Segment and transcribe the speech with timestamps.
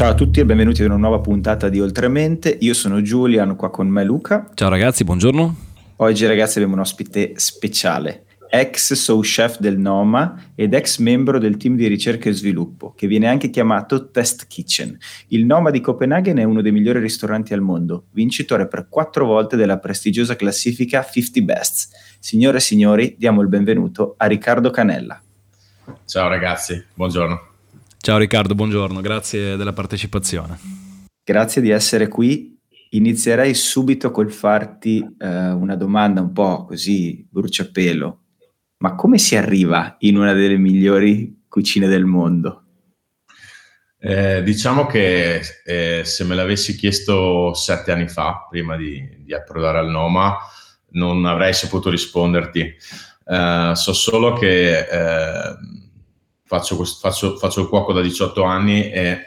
[0.00, 2.56] Ciao a tutti e benvenuti ad una nuova puntata di Oltremente.
[2.60, 4.48] Io sono Julian, qua con me Luca.
[4.54, 5.56] Ciao ragazzi, buongiorno.
[5.96, 11.58] Oggi ragazzi abbiamo un ospite speciale, ex sous chef del Noma ed ex membro del
[11.58, 14.96] team di ricerca e sviluppo, che viene anche chiamato Test Kitchen.
[15.28, 19.56] Il Noma di Copenaghen è uno dei migliori ristoranti al mondo, vincitore per quattro volte
[19.56, 21.90] della prestigiosa classifica 50 Best.
[22.18, 25.20] Signore e signori, diamo il benvenuto a Riccardo Canella.
[26.06, 27.49] Ciao ragazzi, buongiorno.
[28.02, 30.58] Ciao Riccardo, buongiorno, grazie della partecipazione.
[31.22, 32.58] Grazie di essere qui.
[32.92, 38.20] Inizierei subito col farti eh, una domanda un po' così bruciapelo.
[38.78, 42.64] Ma come si arriva in una delle migliori cucine del mondo?
[43.98, 49.76] Eh, diciamo che eh, se me l'avessi chiesto sette anni fa, prima di, di approdare
[49.76, 50.38] al Noma,
[50.92, 52.60] non avrei saputo risponderti.
[53.26, 54.88] Eh, so solo che
[56.50, 59.20] faccio, faccio, faccio il cuoco da 18 anni e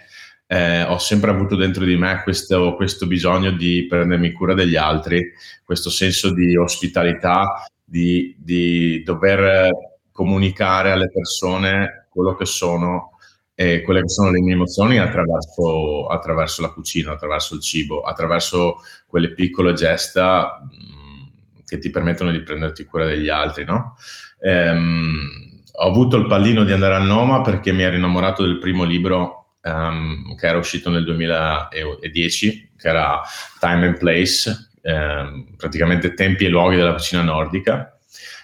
[0.47, 5.31] eh, ho sempre avuto dentro di me questo, questo, bisogno di prendermi cura degli altri,
[5.63, 9.71] questo senso di ospitalità, di, di dover
[10.11, 13.17] comunicare alle persone quello che sono
[13.55, 18.81] e quelle che sono le mie emozioni attraverso, attraverso la cucina, attraverso il cibo, attraverso
[19.07, 23.95] quelle piccole gesta mm, che ti permettono di prenderti cura degli altri, no?
[24.41, 28.83] Ehm, ho avuto il pallino di andare a Noma perché mi ero innamorato del primo
[28.83, 33.21] libro um, che era uscito nel 2010, che era
[33.59, 37.97] Time and Place, um, praticamente tempi e luoghi della cucina nordica.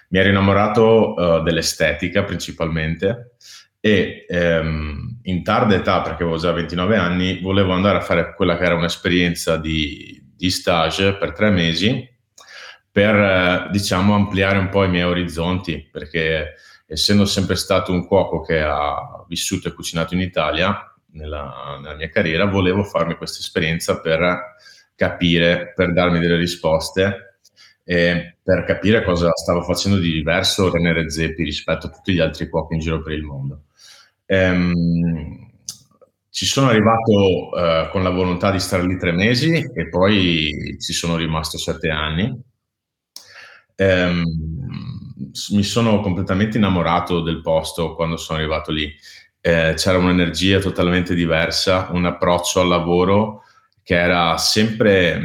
[0.10, 3.36] Mi ero innamorato uh, dell'estetica principalmente
[3.80, 8.58] e um, in tarda età, perché avevo già 29 anni, volevo andare a fare quella
[8.58, 12.08] che era un'esperienza di, di stage per tre mesi
[12.92, 16.56] per, uh, diciamo, ampliare un po' i miei orizzonti, perché
[16.92, 22.10] essendo sempre stato un cuoco che ha vissuto e cucinato in Italia nella, nella mia
[22.10, 24.56] carriera, volevo farmi questa esperienza per
[24.96, 27.38] capire, per darmi delle risposte
[27.84, 32.50] e per capire cosa stava facendo di diverso René Redzepi rispetto a tutti gli altri
[32.50, 33.66] cuochi in giro per il mondo.
[34.26, 35.48] Ehm,
[36.32, 40.94] ci sono arrivato eh, con la volontà di stare lì tre mesi e poi ci
[40.94, 42.36] sono rimasto sette anni.
[43.76, 44.24] Ehm,
[45.52, 48.94] mi sono completamente innamorato del posto quando sono arrivato lì.
[49.42, 53.44] Eh, c'era un'energia totalmente diversa, un approccio al lavoro
[53.84, 55.22] che era sempre,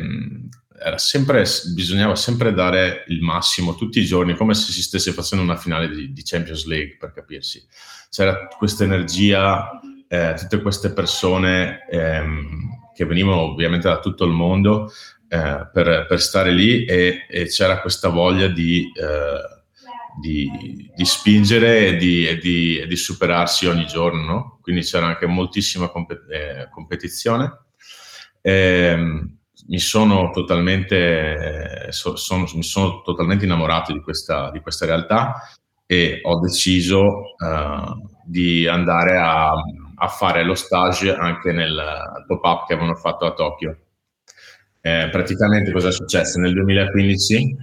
[0.79, 1.45] era sempre,
[1.75, 5.89] bisognava sempre dare il massimo tutti i giorni, come se si stesse facendo una finale
[5.89, 7.67] di, di Champions League, per capirsi.
[8.09, 9.69] C'era questa energia,
[10.09, 14.91] eh, tutte queste persone ehm, che venivano ovviamente da tutto il mondo
[15.29, 19.54] eh, per, per, stare lì e, e, c'era questa voglia di eh,
[20.21, 24.59] di, di spingere e di, e, di, e di, superarsi ogni giorno, no?
[24.61, 27.65] quindi c'era anche moltissima compet- eh, competizione.
[28.41, 28.97] Eh,
[29.67, 35.35] mi sono totalmente, eh, so, sono, mi sono totalmente innamorato di questa, di questa realtà
[35.87, 42.73] e ho deciso uh, di andare a, a, fare lo stage anche nel pop-up che
[42.73, 43.77] avevano fatto a Tokyo.
[44.81, 46.39] Eh, praticamente cosa è successo?
[46.41, 47.57] Nel 2015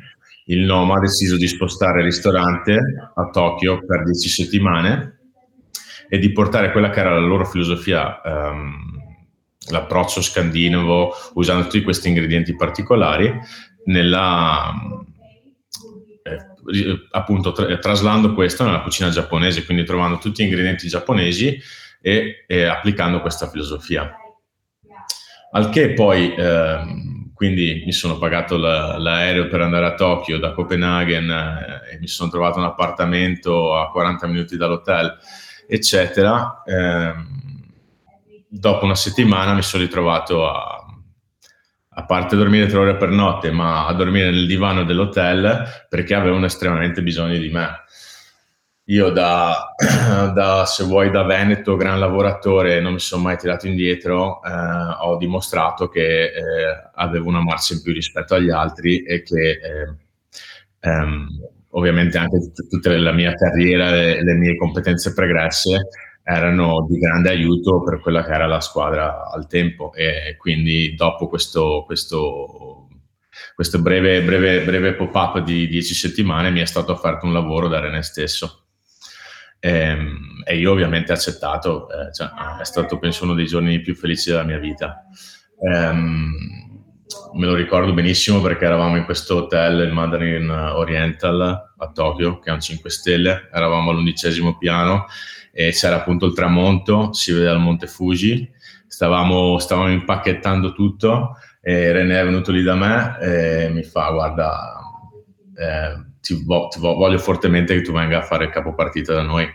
[0.52, 2.80] il Noma ha deciso di spostare il ristorante
[3.16, 5.20] a Tokyo per 10 settimane
[6.10, 9.02] e di portare quella che era la loro filosofia, um,
[9.70, 13.34] l'approccio scandinavo, usando tutti questi ingredienti particolari,
[13.86, 14.74] nella,
[16.24, 21.58] eh, appunto tra, traslando questo nella cucina giapponese, quindi trovando tutti gli ingredienti giapponesi
[22.02, 24.14] e, e applicando questa filosofia.
[25.52, 26.36] Al che poi...
[26.36, 32.00] Eh, quindi mi sono pagato la, l'aereo per andare a Tokyo da Copenaghen eh, e
[32.00, 35.18] mi sono trovato un appartamento a 40 minuti dall'hotel,
[35.68, 36.62] eccetera.
[36.64, 37.14] Eh,
[38.48, 40.86] dopo una settimana mi sono ritrovato a,
[41.90, 46.46] a parte dormire tre ore per notte, ma a dormire nel divano dell'hotel perché avevano
[46.46, 47.81] estremamente bisogno di me.
[48.86, 49.74] Io da,
[50.34, 54.50] da, se vuoi, da Veneto, gran lavoratore, non mi sono mai tirato indietro, eh,
[55.02, 59.96] ho dimostrato che eh, avevo una marcia in più rispetto agli altri e che eh,
[60.80, 61.28] ehm,
[61.70, 65.88] ovviamente anche t- tutta la mia carriera e le mie competenze pregresse
[66.24, 71.28] erano di grande aiuto per quella che era la squadra al tempo e quindi dopo
[71.28, 72.88] questo, questo
[73.56, 77.80] questo breve, breve, breve pop-up di dieci settimane mi è stato offerto un lavoro da
[77.80, 78.61] René stesso.
[79.64, 82.30] E, ehm, e io ovviamente ho accettato, eh, cioè,
[82.60, 85.06] è stato penso uno dei giorni più felici della mia vita.
[85.58, 86.34] Um,
[87.34, 92.50] me lo ricordo benissimo perché eravamo in questo hotel, il Mandarin Oriental a Tokyo, che
[92.50, 95.06] è un 5 stelle, eravamo all'undicesimo piano
[95.54, 98.50] e c'era appunto il tramonto, si vede dal Monte Fuji,
[98.88, 104.80] stavamo, stavamo impacchettando tutto e René è venuto lì da me e mi fa guarda
[105.56, 109.24] eh, ti, vo- ti vo- voglio fortemente che tu venga a fare il capopartita da
[109.24, 109.48] noi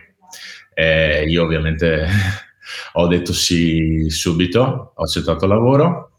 [0.75, 2.07] e io ovviamente
[2.95, 6.11] ho detto sì subito ho accettato il lavoro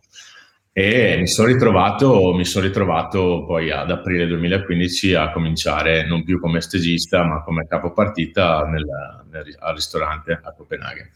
[0.78, 6.40] e mi sono ritrovato, mi sono ritrovato poi ad aprile 2015 a cominciare non più
[6.40, 8.86] come stagista ma come capopartita nel,
[9.32, 11.10] nel, al ristorante a Copenaghen.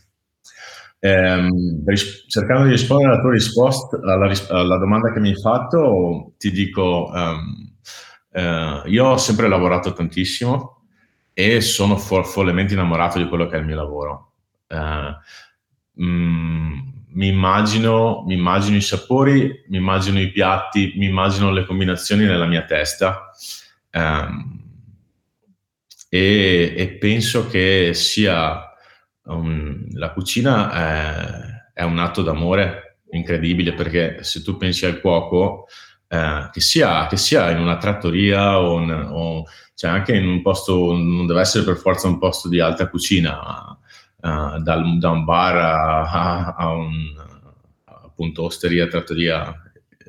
[1.86, 6.50] Ris- cercando di rispondere alla tua risposta, alla, alla, domanda che mi hai fatto, ti
[6.52, 7.76] dico, um,
[8.32, 10.84] uh, io ho sempre lavorato tantissimo
[11.34, 14.34] e sono fo- follemente innamorato di quello che è il mio lavoro.
[14.68, 16.80] Uh, mm,
[17.14, 22.64] mi immagino, immagino i sapori, mi immagino i piatti, mi immagino le combinazioni nella mia
[22.64, 23.32] testa
[23.94, 24.60] um,
[26.08, 28.72] e, e, penso che sia
[29.24, 30.72] um, la cucina
[31.74, 35.68] è, è, un atto d'amore incredibile perché se tu pensi al cuoco,
[36.14, 40.42] eh, che, sia, che, sia, in una trattoria o, un, o cioè anche in un
[40.42, 43.40] posto, non deve essere per forza un posto di alta cucina,
[44.22, 46.92] uh, dal, da un bar a, a, a un
[47.86, 49.56] appunto osteria, trattoria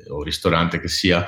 [0.09, 1.25] o ristorante che sia,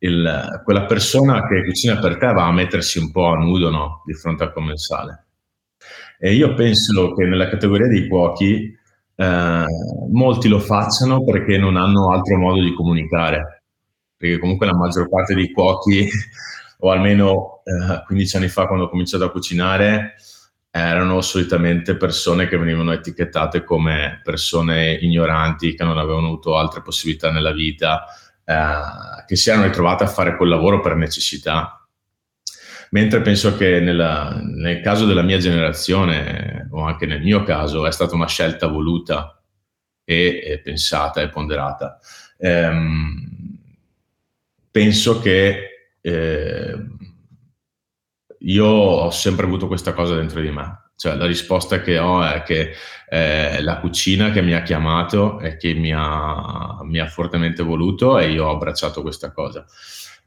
[0.00, 4.02] il, quella persona che cucina per te va a mettersi un po' a nudo no?
[4.04, 5.24] di fronte al commensale.
[6.18, 8.70] E io penso che nella categoria dei cuochi
[9.14, 9.64] eh,
[10.12, 13.59] molti lo facciano perché non hanno altro modo di comunicare,
[14.20, 16.06] perché comunque la maggior parte dei cuochi,
[16.80, 20.16] o almeno eh, 15 anni fa quando ho cominciato a cucinare,
[20.70, 27.30] erano solitamente persone che venivano etichettate come persone ignoranti, che non avevano avuto altre possibilità
[27.30, 28.04] nella vita,
[28.44, 31.82] eh, che si erano ritrovate a fare quel lavoro per necessità.
[32.90, 37.90] Mentre penso che nella, nel caso della mia generazione, o anche nel mio caso, è
[37.90, 39.42] stata una scelta voluta
[40.04, 41.98] e, e pensata e ponderata.
[42.36, 43.39] Ehm,
[44.70, 46.74] penso che eh,
[48.38, 50.90] io ho sempre avuto questa cosa dentro di me.
[50.96, 52.74] Cioè, la risposta che ho è che
[53.08, 58.18] eh, la cucina che mi ha chiamato e che mi ha, mi ha, fortemente voluto
[58.18, 59.64] e io ho abbracciato questa cosa.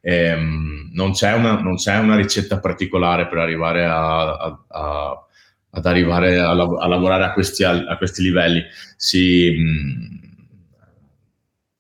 [0.02, 5.28] E, um, non, c'è una, non, c'è una, ricetta particolare per arrivare a, a, a
[5.76, 8.64] ad arrivare a, a lavorare a questi, a questi, livelli.
[8.96, 10.13] Si, mh,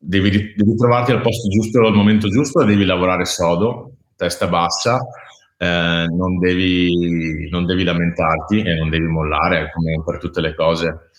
[0.03, 4.99] devi, devi trovarti al posto giusto al momento giusto e devi lavorare sodo, testa bassa
[5.63, 11.09] eh, non, devi, non, devi, lamentarti e non devi mollare come per tutte le cose,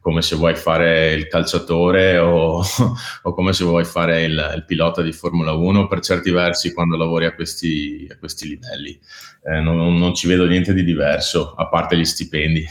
[0.00, 2.60] come se vuoi fare il calciatore o,
[3.22, 6.96] o come se vuoi fare il, il, pilota di Formula 1 per certi versi quando
[6.96, 8.98] lavori a questi, a questi livelli.
[9.44, 12.64] Eh, non, non, ci vedo niente di diverso, a parte gli stipendi.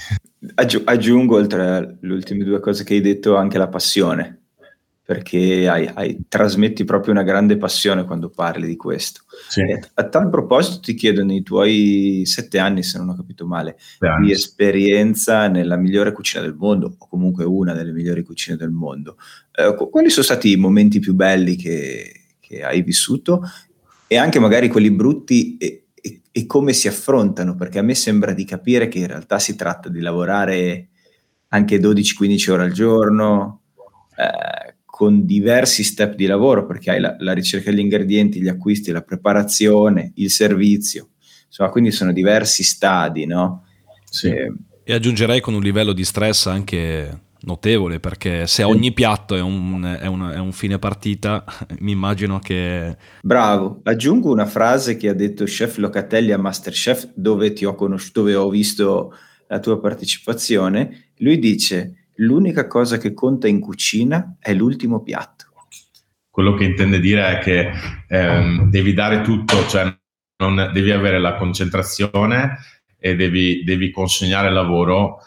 [0.84, 4.41] Aggiungo, oltre alle ultime due cose che hai detto, anche la passione
[5.12, 9.24] perché hai, hai, trasmetti proprio una grande passione quando parli di questo.
[9.50, 9.62] Sì.
[9.96, 13.76] a tal proposito ti chiedo, nei tuoi sette anni, se non ho capito male,
[14.22, 19.18] di esperienza nella migliore cucina del mondo, o comunque una delle migliori cucine del mondo,
[19.52, 23.42] eh, quali sono stati i momenti più belli che, che hai vissuto
[24.08, 27.56] e anche magari quelli brutti e, e, e come si affrontano?
[27.56, 30.88] Perché a me sembra di capire che in realtà si tratta di lavorare
[31.50, 33.64] anche 12-15 ore al giorno.
[34.16, 34.71] Eh,
[35.02, 39.02] con diversi step di lavoro, perché hai la, la, ricerca degli ingredienti, gli acquisti, la
[39.02, 41.10] preparazione, il servizio,
[41.48, 43.64] insomma, quindi sono diversi stadi, no?
[44.08, 44.28] Sì.
[44.28, 44.54] E,
[44.84, 49.98] e aggiungerei con un livello di stress anche notevole, perché se ogni piatto è un,
[50.00, 51.46] è, un, è un, fine partita,
[51.80, 52.96] mi immagino che...
[53.24, 58.20] Bravo, aggiungo una frase che ha detto Chef Locatelli a Masterchef, dove ti ho conosciuto,
[58.20, 59.16] dove ho visto
[59.48, 65.46] la tua partecipazione, lui dice l'unica cosa che conta in cucina è l'ultimo piatto.
[66.30, 67.72] Quello che intende dire è che
[68.08, 69.94] ehm, devi dare tutto, cioè
[70.38, 72.58] non, devi avere la concentrazione
[72.98, 75.20] e devi, devi consegnare il lavoro,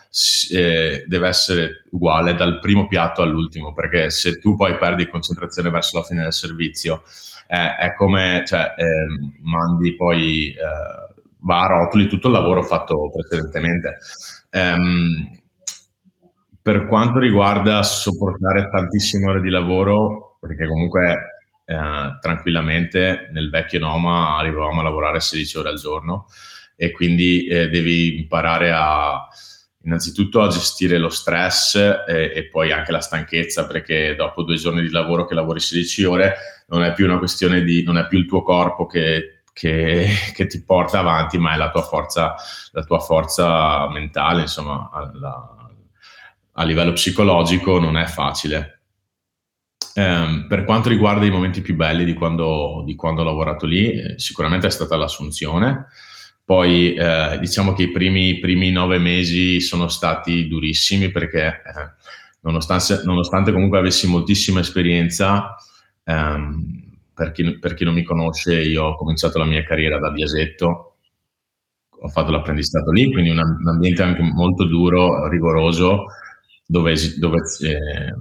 [0.50, 5.98] eh, deve essere uguale dal primo piatto all'ultimo, perché se tu poi perdi concentrazione verso
[5.98, 7.02] la fine del servizio,
[7.48, 9.06] eh, è come cioè, eh,
[9.42, 13.98] mandi poi, eh, va a rotoli tutto il lavoro fatto precedentemente.
[14.52, 15.42] Um,
[16.64, 24.38] per quanto riguarda sopportare tantissime ore di lavoro, perché comunque eh, tranquillamente nel vecchio Noma
[24.38, 26.24] arrivavamo a lavorare 16 ore al giorno
[26.74, 29.28] e quindi eh, devi imparare a
[29.82, 34.80] innanzitutto a gestire lo stress e, e, poi anche la stanchezza perché dopo due giorni
[34.80, 36.34] di lavoro che lavori 16 ore
[36.68, 40.46] non è più una questione di non è più il tuo corpo che, che, che
[40.46, 42.34] ti porta avanti ma è la tua forza,
[42.72, 45.63] la tua forza mentale insomma la,
[46.54, 48.80] a livello psicologico non è facile.
[49.94, 53.92] Eh, per quanto riguarda i momenti più belli di quando, di quando ho lavorato lì,
[53.92, 55.86] eh, sicuramente è stata l'assunzione.
[56.44, 61.92] Poi eh, diciamo che i primi, primi, nove mesi sono stati durissimi perché eh,
[62.40, 65.56] nonostante, nonostante, comunque avessi moltissima esperienza,
[66.04, 66.82] ehm,
[67.14, 70.96] per, chi, per chi non mi conosce, io ho cominciato la mia carriera da Biasetto,
[71.88, 76.06] ho fatto l'apprendistato lì, quindi un, un ambiente anche molto duro, rigoroso,
[76.66, 78.14] dove, dove eh,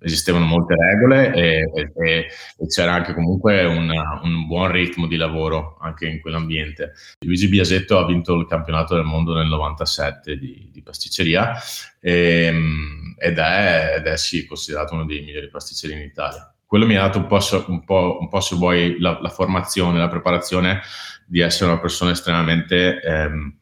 [0.00, 2.26] esistevano molte regole e, e,
[2.56, 6.92] e c'era anche comunque una, un buon ritmo di lavoro anche in quell'ambiente.
[7.24, 11.56] Luigi Biasetto ha vinto il campionato del mondo nel 97 di, di pasticceria
[12.00, 16.52] e, ehm, ed, è, ed è sì considerato uno dei migliori pasticceri in Italia.
[16.64, 19.98] Quello mi ha dato un po', un po', un po se vuoi, la, la, formazione,
[19.98, 20.82] la preparazione
[21.26, 23.56] di essere una persona estremamente ehm,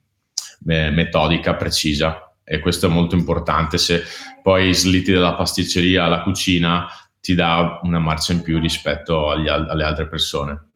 [0.64, 3.76] metodica, precisa e questo è molto importante.
[3.76, 4.03] Se
[4.41, 6.87] poi slitti dalla pasticceria alla cucina,
[7.21, 10.69] ti dà una marcia in più rispetto agli, alle altre persone.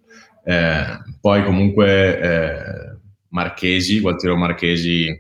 [0.43, 0.85] Eh,
[1.21, 2.99] poi comunque eh,
[3.29, 5.19] Marchesi, Gualtiero Marchesi, eh,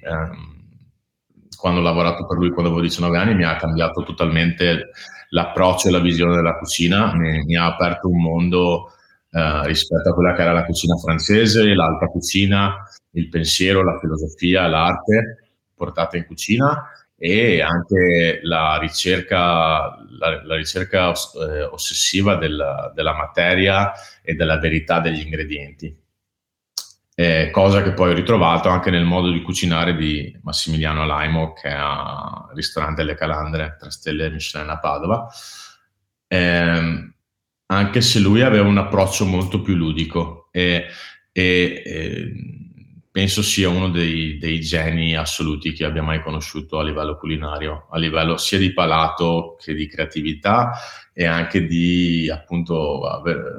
[1.56, 4.90] quando ho lavorato per lui quando avevo 19 anni, mi ha cambiato totalmente
[5.28, 8.92] l'approccio e la visione della cucina, mi, mi ha aperto un mondo
[9.30, 12.74] eh, rispetto a quella che era la cucina francese, l'alta cucina,
[13.12, 15.49] il pensiero, la filosofia, l'arte
[15.80, 23.92] portata in cucina e anche la ricerca, la, la ricerca eh, ossessiva della, della, materia
[24.22, 25.96] e della verità degli ingredienti.
[27.14, 31.68] Eh, cosa che poi ho ritrovato anche nel modo di cucinare di Massimiliano Laimo, che
[31.68, 35.28] ha il ristorante Le Calandre, 3 stelle Michelin a Padova,
[36.26, 37.12] eh,
[37.66, 40.86] anche se lui aveva un approccio molto più ludico e,
[41.32, 42.59] e, e
[43.10, 47.98] penso sia uno dei, dei, geni assoluti che abbia mai conosciuto a livello culinario, a
[47.98, 50.72] livello sia di palato che di creatività
[51.12, 53.00] e anche di appunto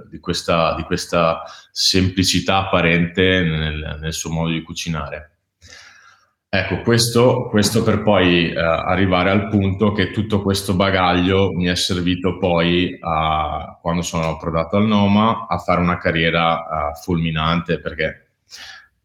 [0.09, 5.27] di questa, di questa semplicità apparente nel, nel, suo modo di cucinare.
[6.53, 11.75] Ecco, questo, questo per poi eh, arrivare al punto che tutto questo bagaglio mi è
[11.75, 18.31] servito poi, a, quando sono approdato al Noma, a fare una carriera uh, fulminante perché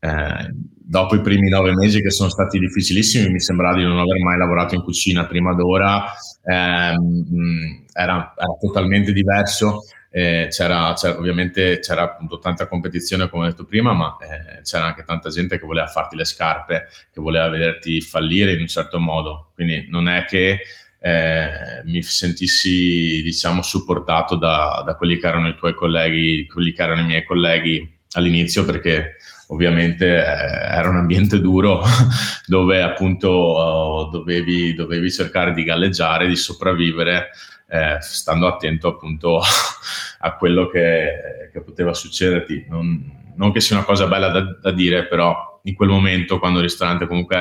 [0.06, 0.50] eh,
[0.88, 4.38] dopo i primi nove mesi che sono stati difficilissimi, mi sembrava di non aver mai
[4.38, 6.12] lavorato in cucina prima d'ora,
[6.44, 9.82] ehm, era, era, totalmente diverso.
[10.08, 14.86] Eh, c'era, c'era, ovviamente c'era appunto tanta competizione come ho detto prima, ma eh, c'era
[14.86, 18.98] anche tanta gente che voleva farti le scarpe, che voleva vederti fallire in un certo
[18.98, 19.50] modo.
[19.54, 20.60] Quindi non è che
[21.00, 26.82] eh, mi sentissi, diciamo, supportato da, da, quelli che erano i tuoi colleghi, quelli che
[26.82, 29.16] erano i miei colleghi all'inizio, perché
[29.48, 31.82] ovviamente eh, era un ambiente duro
[32.46, 37.30] dove appunto uh, dovevi, dovevi, cercare di galleggiare, di sopravvivere,
[37.68, 39.40] eh, stando attento appunto
[40.20, 42.66] a quello che, che poteva succederti.
[42.68, 46.58] Non, non, che sia una cosa bella da, da, dire, però in quel momento, quando
[46.58, 47.38] il ristorante comunque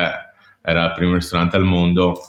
[0.61, 2.19] era il primo ristorante al mondo,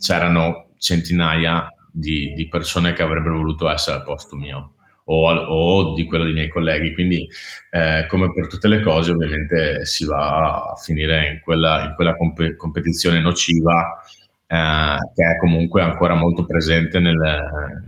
[0.00, 4.74] c'erano centinaia di, di persone che avrebbero voluto essere al posto mio
[5.10, 6.92] o, o di quello dei miei colleghi.
[6.92, 7.28] Quindi,
[7.70, 12.16] eh, come per tutte le cose, ovviamente si va a finire in quella, in quella
[12.16, 14.02] comp- competizione nociva
[14.46, 17.18] eh, che è comunque ancora molto presente nel,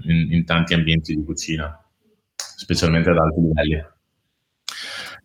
[0.03, 1.83] in, in, tanti ambienti di cucina,
[2.37, 3.85] specialmente ad alti livelli.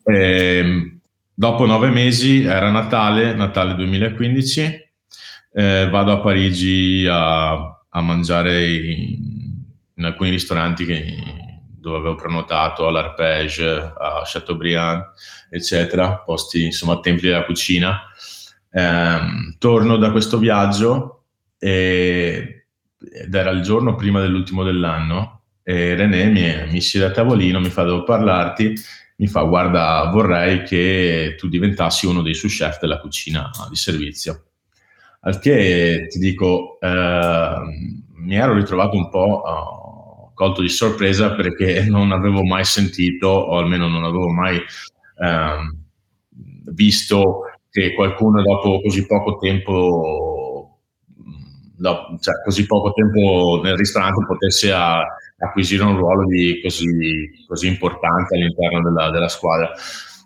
[0.04, 1.00] E, ehm,
[1.34, 4.84] dopo nove mesi era Natale, Natale 2015,
[5.54, 7.52] eh, vado a Parigi a,
[7.90, 11.04] a mangiare in, in, alcuni ristoranti che,
[11.86, 15.12] dove avevo prenotato all'Arpege, a Chateaubriand,
[15.52, 18.02] eccetera, posti insomma templi della cucina.
[18.72, 19.20] Eh,
[19.60, 21.26] torno da questo viaggio
[21.60, 22.66] e,
[22.98, 27.70] ed era il giorno prima dell'ultimo dell'anno e René mi, mi siede a tavolino, mi
[27.70, 28.74] fa devo parlarti,
[29.18, 34.46] mi fa guarda vorrei che tu diventassi uno dei sous chef della cucina di servizio.
[35.22, 37.56] Al che ti dico, eh,
[38.16, 39.44] mi ero ritrovato un po'
[40.36, 44.62] colto di sorpresa perché non avevo mai sentito, o almeno non avevo mai
[45.20, 45.76] ehm,
[46.72, 50.80] visto che qualcuno dopo così poco tempo,
[51.76, 55.04] dopo, cioè così poco tempo nel ristorante potesse a,
[55.38, 59.72] acquisire un ruolo di così, così importante all'interno della, della squadra.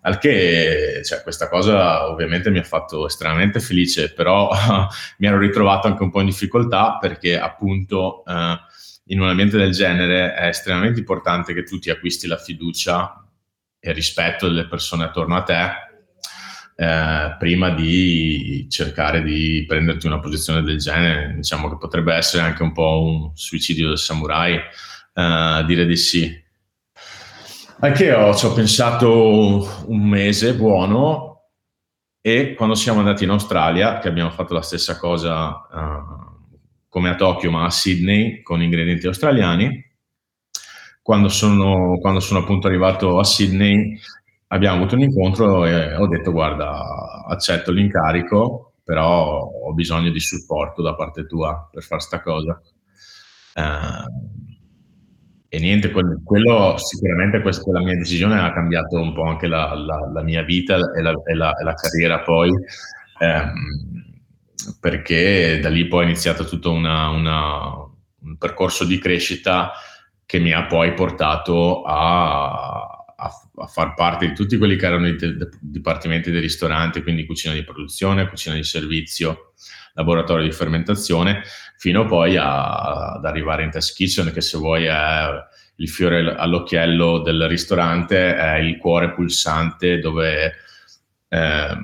[0.02, 4.50] Al che cioè, questa cosa ovviamente mi ha fatto estremamente felice, però
[5.18, 8.58] mi ero ritrovato anche un po' in difficoltà perché appunto eh,
[9.12, 13.26] in un ambiente del genere è estremamente importante che tu ti acquisti la fiducia
[13.80, 15.70] e il rispetto delle persone attorno a te,
[16.76, 21.34] eh, prima di cercare di prenderti una posizione del genere.
[21.36, 26.48] Diciamo che potrebbe essere anche un po' un suicidio del samurai, eh, dire di sì.
[27.82, 31.30] Anche io ci ho pensato un mese buono
[32.22, 36.29] e quando siamo andati in Australia, che abbiamo fatto la stessa cosa uh,
[36.90, 39.88] come a Tokyo, ma a Sydney con ingredienti australiani,
[41.02, 43.98] quando sono, quando sono appunto arrivato a Sydney
[44.48, 50.82] abbiamo avuto un incontro e ho detto guarda accetto l'incarico però ho bisogno di supporto
[50.82, 52.60] da parte tua per fare sta cosa.
[53.54, 54.48] Uh,
[55.48, 59.76] e niente, quello, quello sicuramente questa, quella mia decisione ha cambiato un po' anche la,
[59.76, 62.50] la, la mia vita e la, e la, e carriera poi,
[63.20, 63.99] ehm,
[64.80, 67.74] perché da lì poi è iniziato tutto una, una,
[68.22, 69.72] un percorso di crescita
[70.26, 75.08] che mi ha poi portato a, a, a, far parte di tutti quelli che erano
[75.08, 79.54] i de- dipartimenti dei ristoranti, quindi cucina di produzione, cucina di servizio,
[79.94, 81.42] laboratorio di fermentazione,
[81.78, 85.24] fino poi a, ad arrivare in test kitchen, che se vuoi è
[85.78, 90.54] il fiore all'occhiello del ristorante, è il cuore pulsante dove,
[91.28, 91.78] eh,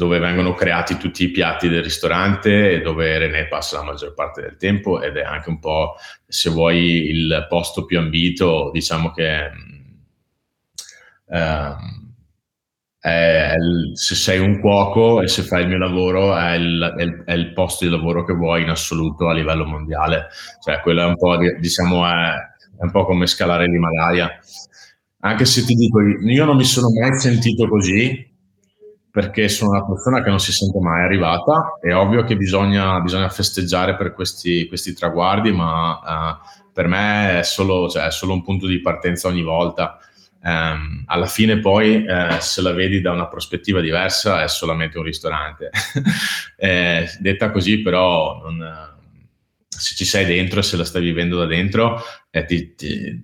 [0.00, 4.40] dove vengono creati tutti i piatti del ristorante e dove René passa la maggior parte
[4.40, 9.50] del tempo ed è anche un po', se vuoi, il posto più ambito, diciamo che...
[11.28, 11.74] Eh,
[12.98, 13.54] è
[13.92, 17.32] se sei un cuoco e se fai il mio lavoro è il, è, il, è
[17.32, 20.28] il, posto di lavoro che vuoi in assoluto a livello mondiale.
[20.62, 22.32] Cioè, quello è un po', diciamo, è
[22.78, 24.30] un po' come scalare l'Himalaya.
[25.20, 28.29] Anche se ti dico, io non mi sono mai sentito così,
[29.10, 31.78] perché sono una persona che non si sente mai arrivata.
[31.80, 37.42] È ovvio che bisogna, bisogna festeggiare per questi, questi traguardi, ma uh, per me è
[37.42, 39.98] solo, cioè, è solo un punto di partenza ogni volta
[40.42, 45.04] Um, alla fine poi eh, se la vedi da una prospettiva diversa è solamente un
[45.04, 45.68] ristorante
[46.56, 48.66] eh, detta così però non,
[49.68, 53.22] se ci sei dentro e se la stai vivendo da dentro eh, ti, ti,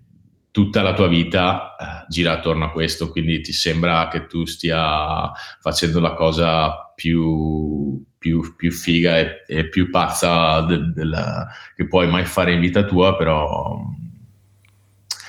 [0.57, 5.31] tutta la tua vita eh, gira attorno a questo quindi ti sembra che tu stia
[5.61, 11.87] facendo la cosa più, più, più figa e, e, più pazza de, de la, che
[11.87, 13.85] puoi mai fare in vita tua però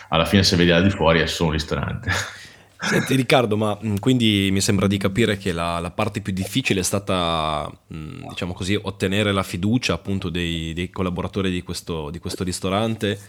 [0.07, 2.09] alla fine se vedi al di fuori è solo un ristorante.
[2.79, 6.79] Senti Riccardo, ma mm, quindi mi sembra di capire che la, la parte più difficile
[6.79, 12.19] è stata, mm, diciamo così, ottenere la fiducia appunto dei, dei collaboratori di questo, di
[12.19, 13.19] questo, ristorante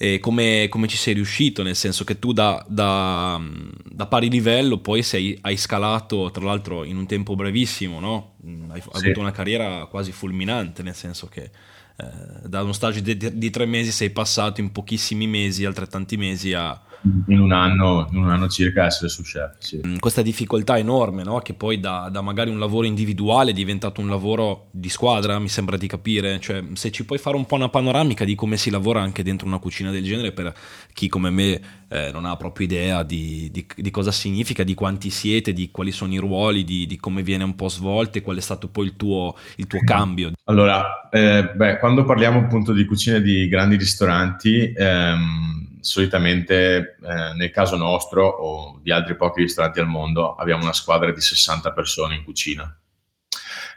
[0.00, 4.30] e come, come, ci sei riuscito, nel senso che tu da, da, mm, da pari
[4.30, 8.34] livello poi sei, hai scalato, tra l'altro in un tempo brevissimo, no?
[8.68, 8.88] Hai, sì.
[8.92, 11.50] avuto una carriera quasi fulminante, nel senso che
[11.96, 16.52] eh, da uno stage di, di, tre mesi sei passato in pochissimi mesi, altrettanti mesi
[16.52, 16.80] a...
[17.26, 19.56] In un anno, in un anno circa essere su chef.
[19.58, 19.80] Sì.
[19.86, 21.38] Mm, questa difficoltà enorme, no?
[21.38, 25.48] che poi da, da, magari un lavoro individuale è diventato un lavoro di squadra, mi
[25.48, 26.40] sembra di capire.
[26.40, 29.46] Cioè, se ci puoi fare un po' una panoramica di come si lavora anche dentro
[29.46, 30.54] una cucina del genere per
[30.92, 35.10] chi come me eh, non ha proprio idea di, di, di, cosa significa, di quanti
[35.10, 38.36] siete, di quali sono i ruoli, di, di come viene un po' svolto e qual
[38.36, 40.32] è stato poi il tuo, il tuo cambio.
[40.44, 47.50] Allora, eh, beh, quando parliamo appunto di cucine di grandi ristoranti, ehm, solitamente eh, nel
[47.50, 52.16] caso nostro o di altri pochi ristoranti al mondo abbiamo una squadra di 60 persone
[52.16, 52.78] in cucina.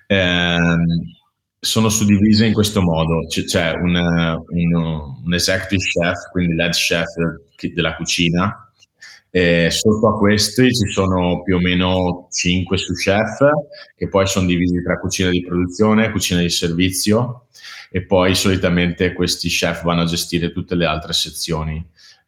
[0.07, 0.57] Eh,
[1.63, 4.73] sono suddivise in questo modo, C- c'è un, un,
[5.23, 7.07] un, executive chef, quindi l'head chef
[7.73, 8.71] della cucina,
[9.33, 13.47] e sotto a questi ci sono più o meno 5 su chef
[13.95, 17.45] che poi sono divisi tra cucina di produzione, cucina di servizio
[17.89, 21.81] e poi solitamente questi chef vanno a gestire tutte le altre sezioni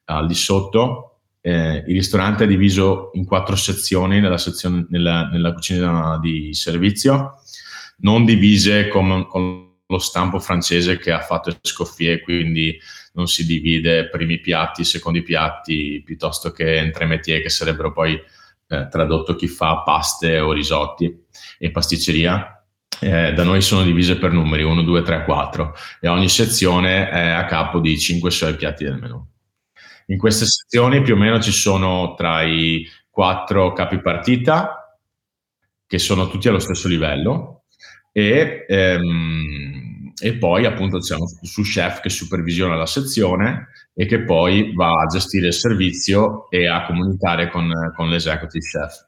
[0.06, 1.20] al di sotto.
[1.42, 7.40] Eh, il ristorante è diviso in quattro sezioni nella, sezione, nella, nella cucina di servizio
[8.04, 12.80] non divise con, con lo stampo francese che ha fatto Escoffier, quindi
[13.14, 19.36] non si divide primi piatti, secondi piatti, piuttosto che entremetier, che sarebbero poi eh, tradotto
[19.36, 21.26] chi fa paste o risotti
[21.60, 22.58] e pasticceria.
[23.00, 27.30] Eh, da noi sono divise per numeri 1, 2, 3, 4 e ogni sezione è
[27.30, 29.33] a capo di 5-6 piatti del menù.
[30.08, 34.98] In queste sezioni più o meno ci sono tra i 4 capi partita,
[35.86, 37.64] che sono tutti allo stesso livello,
[38.12, 44.24] e, ehm, e poi appunto c'è un su chef che supervisiona la sezione e che
[44.24, 49.08] poi va a gestire il servizio e a comunicare con, con l'executive chef.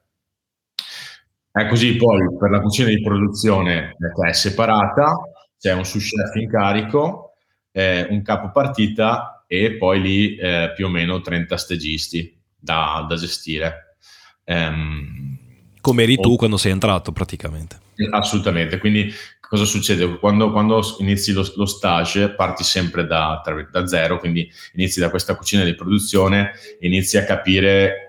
[1.51, 5.13] È così poi per la cucina di produzione che è separata,
[5.57, 7.33] c'è un sous chef in carico,
[7.71, 13.15] eh, un capo partita e poi lì eh, più o meno 30 stagisti da, da
[13.15, 13.97] gestire.
[14.45, 15.37] Um,
[15.81, 17.79] Come eri tu quando sei entrato praticamente.
[18.11, 20.17] Assolutamente, quindi cosa succede?
[20.19, 25.35] Quando, quando inizi lo, lo, stage parti sempre da, da, zero, quindi inizi da questa
[25.35, 28.05] cucina di produzione, inizi a capire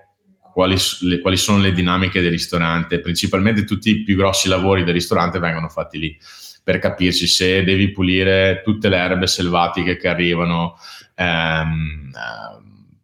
[0.51, 4.95] quali, le, quali sono le dinamiche del ristorante, principalmente tutti i più grossi lavori del
[4.95, 6.17] ristorante vengono fatti lì,
[6.63, 10.75] per capirci se devi pulire tutte le erbe selvatiche che arrivano,
[11.17, 12.11] ehm,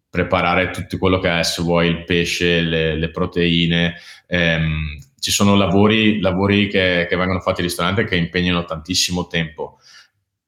[0.10, 3.96] preparare tutto quello che è, se vuoi, il pesce, le, le proteine,
[4.28, 9.80] ehm, ci sono lavori, lavori che, che, vengono fatti al ristorante che impegnano tantissimo tempo.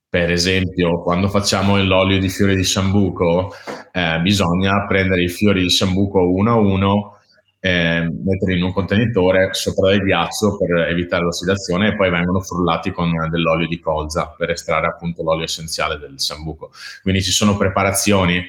[0.07, 3.53] Per esempio, quando facciamo l'olio di fiori di sambuco,
[3.91, 7.14] eh, bisogna prendere i fiori di sambuco uno a uno,
[7.65, 12.91] eh, metterli in un contenitore sopra del ghiaccio per evitare l'ossidazione e poi vengono frullati
[12.91, 16.71] con dell'olio di colza per estrarre appunto l'olio essenziale del sambuco.
[17.01, 18.45] Quindi ci sono preparazioni,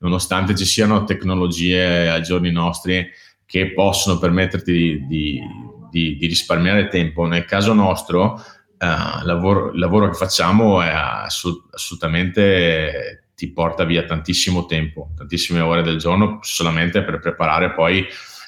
[0.00, 3.08] nonostante ci siano tecnologie ai giorni nostri
[3.46, 5.40] che possono permetterti di, di,
[5.88, 7.24] di, di risparmiare tempo.
[7.24, 8.42] Nel caso nostro,
[8.78, 15.10] eh, il, lavoro, il, lavoro, che facciamo è assolut- assolutamente ti porta via tantissimo tempo,
[15.16, 18.04] tantissime ore del giorno solamente per preparare poi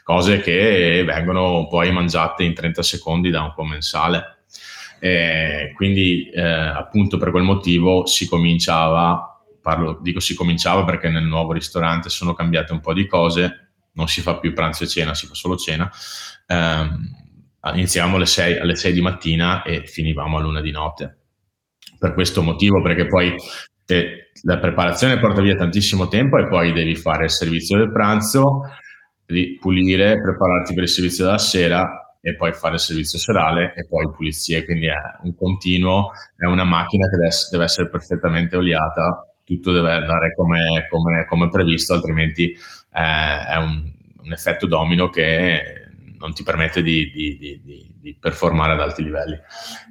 [0.08, 4.38] cose che vengono poi mangiate in 30 secondi da un commensale.
[4.98, 11.24] E quindi eh, appunto per quel motivo si cominciava, parlo, dico si cominciava perché nel
[11.24, 15.12] nuovo ristorante sono cambiate un po' di cose, non si fa più pranzo e cena,
[15.12, 15.90] si fa solo cena.
[16.46, 17.06] Um,
[17.74, 21.18] iniziamo alle 6, alle 6 di mattina e finivamo a luna di notte.
[21.98, 23.34] Per questo motivo, perché poi
[23.84, 28.62] te, la preparazione porta via tantissimo tempo e poi devi fare il servizio del pranzo,
[29.60, 34.10] pulire, prepararti per il servizio della sera e poi fare il servizio serale e poi
[34.10, 34.64] pulizie.
[34.64, 37.16] Quindi è un continuo, è una macchina che
[37.50, 43.90] deve essere perfettamente oliata, tutto deve andare come, come, come previsto, altrimenti eh, è un,
[44.22, 45.86] un, effetto domino che
[46.18, 49.38] non ti permette di, di, di, di performare ad alti livelli.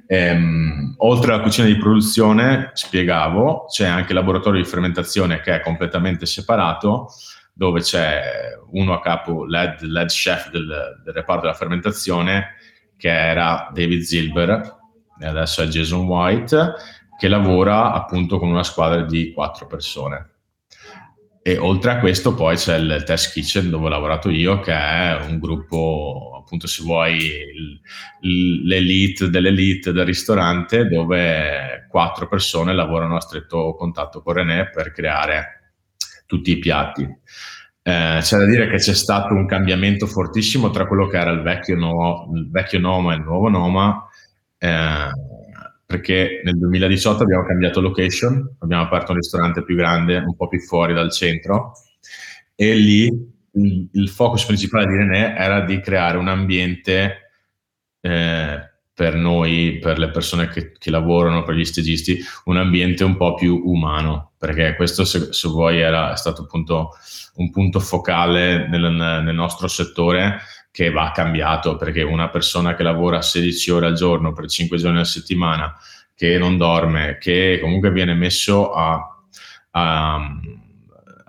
[0.06, 5.60] Ehm, oltre alla cucina di produzione, spiegavo, c'è anche il laboratorio di fermentazione che è
[5.60, 7.08] completamente separato,
[7.58, 12.54] dove c'è uno a capo, l'head, l'head chef del, del reparto della fermentazione,
[12.96, 14.76] che era David Zilber,
[15.20, 16.74] e adesso è Jason White,
[17.18, 20.34] che lavora appunto con una squadra di quattro persone.
[21.42, 25.18] E oltre a questo poi c'è il Test Kitchen dove ho lavorato io, che è
[25.26, 27.80] un gruppo, appunto se vuoi,
[28.20, 35.57] l'elite dell'elite del ristorante, dove quattro persone lavorano a stretto contatto con René per creare
[36.28, 37.02] tutti i piatti.
[37.02, 41.40] Eh, c'è da dire che c'è stato un cambiamento fortissimo tra quello che era il
[41.40, 44.06] vecchio, no, il vecchio Noma e il nuovo Noma.
[44.58, 45.10] Eh,
[45.86, 50.60] perché nel 2018 abbiamo cambiato location, abbiamo aperto un ristorante più grande, un po' più
[50.60, 51.72] fuori dal centro
[52.54, 57.30] e lì il, il focus principale di René era di creare un ambiente
[58.00, 58.67] eh,
[58.98, 63.34] per noi, per le persone che, che, lavorano, per gli stagisti, un ambiente un po'
[63.34, 66.90] più umano, perché questo se, se vuoi era stato appunto
[67.36, 70.40] un punto focale nel, nel nostro settore
[70.72, 74.96] che va cambiato perché una persona che lavora 16 ore al giorno per 5 giorni
[74.96, 75.76] alla settimana,
[76.12, 78.98] che non dorme, che comunque viene messo a,
[79.70, 80.28] a,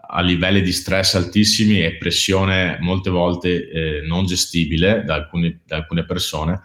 [0.07, 5.75] a livelli di stress altissimi e pressione molte volte eh, non gestibile da, alcuni, da
[5.75, 6.61] alcune persone,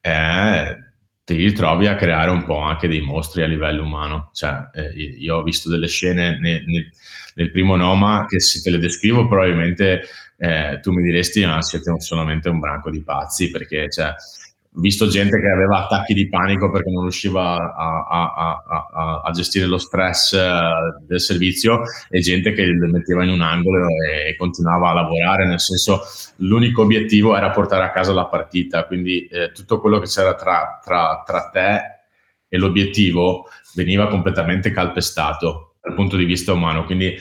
[0.00, 0.76] eh,
[1.24, 4.30] ti ritrovi a creare un po' anche dei mostri a livello umano.
[4.32, 6.90] Cioè, eh, io ho visto delle scene nel, nel,
[7.34, 10.02] nel primo Noma che se te le descrivo probabilmente
[10.38, 14.14] eh, tu mi diresti ma siete solamente un branco di pazzi perché cioè,
[14.78, 18.62] visto gente che aveva attacchi di panico perché non riusciva a, a,
[18.92, 23.40] a, a gestire lo stress uh, del servizio e gente che le metteva in un
[23.40, 26.02] angolo e, continuava a lavorare, nel senso
[26.36, 30.80] l'unico obiettivo era portare a casa la partita, quindi eh, tutto quello che c'era tra,
[30.84, 31.80] tra, tra te
[32.48, 37.16] e l'obiettivo veniva completamente calpestato dal punto di vista umano, quindi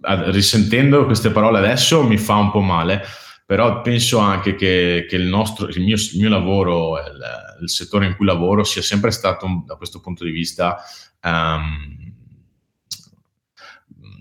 [0.00, 3.02] risentendo queste parole adesso mi fa un po' male,
[3.52, 7.22] però penso anche che, che il, nostro, il, mio, il mio lavoro, il,
[7.60, 10.78] il, settore in cui lavoro sia sempre stato da questo punto di vista
[11.22, 12.14] um,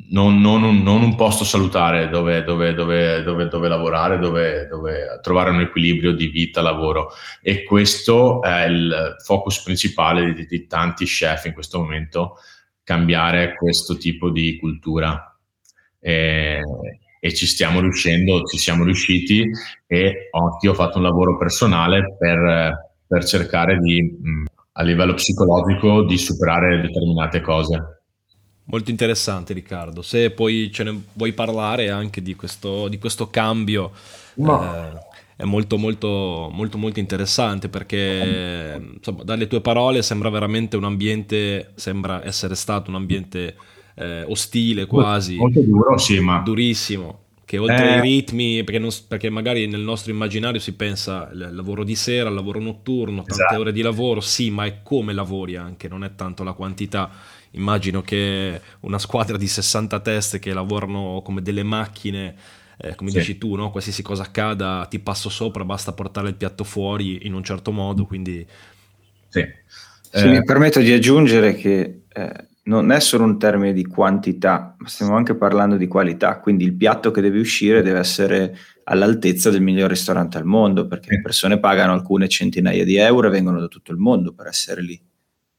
[0.09, 4.67] non, non, non, un posto salutare dove, dove, dove, dove lavorare, dove,
[5.21, 7.11] trovare un equilibrio di vita-lavoro.
[7.41, 12.35] E questo è il focus principale di, di tanti chef in questo momento,
[12.83, 15.39] cambiare questo tipo di cultura
[16.01, 16.59] e,
[17.23, 19.47] e ci stiamo riuscendo, ci siamo riusciti
[19.85, 24.11] e ho, io ho fatto un lavoro personale per, per cercare di,
[24.71, 28.01] a livello psicologico di superare determinate cose.
[28.63, 33.91] Molto interessante Riccardo, se poi ce ne vuoi parlare anche di questo, di questo cambio.
[34.35, 34.89] Ma...
[34.89, 35.09] Eh,
[35.41, 41.71] è molto molto molto molto interessante perché insomma, dalle tue parole sembra veramente un ambiente,
[41.73, 43.55] sembra essere stato un ambiente
[43.95, 47.93] eh, ostile quasi, molto duro, sì, ma durissimo che oltre eh.
[47.95, 52.29] ai ritmi, perché, non, perché, magari nel nostro immaginario si pensa al lavoro di sera,
[52.29, 53.59] al lavoro notturno, tante esatto.
[53.59, 57.09] ore di lavoro, sì, ma è come lavori anche, non è tanto la quantità.
[57.51, 62.35] Immagino che una squadra di 60 teste che lavorano come delle macchine,
[62.77, 63.17] eh, come sì.
[63.17, 63.69] dici tu, no?
[63.69, 68.05] qualsiasi cosa accada ti passo sopra, basta portare il piatto fuori in un certo modo,
[68.05, 68.47] quindi...
[69.27, 69.45] Sì.
[70.09, 70.43] Se mi eh.
[70.43, 75.35] permetto di aggiungere che eh, non è solo un termine di quantità, ma stiamo anche
[75.35, 80.37] parlando di qualità, quindi il piatto che deve uscire deve essere all'altezza del miglior ristorante
[80.37, 83.97] al mondo, perché le persone pagano alcune centinaia di euro e vengono da tutto il
[83.97, 84.99] mondo per essere lì.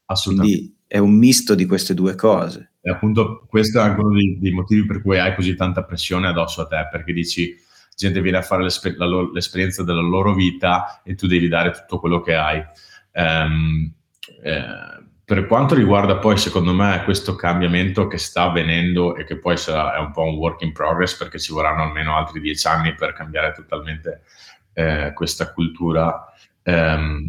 [0.05, 0.57] Assolutamente.
[0.57, 2.71] Quindi è un misto di queste due cose.
[2.81, 6.27] E appunto questo è anche uno dei, dei motivi per cui hai così tanta pressione
[6.27, 7.55] addosso a te, perché dici
[7.95, 11.99] gente viene a fare l'esper- lo- l'esperienza della loro vita e tu devi dare tutto
[11.99, 12.61] quello che hai.
[13.13, 13.91] Um,
[14.41, 19.55] eh, per quanto riguarda poi, secondo me, questo cambiamento che sta avvenendo e che poi
[19.55, 22.93] sarà, è un po' un work in progress perché ci vorranno almeno altri dieci anni
[22.93, 24.23] per cambiare totalmente
[24.73, 26.25] eh, questa cultura,
[26.61, 27.23] ehm,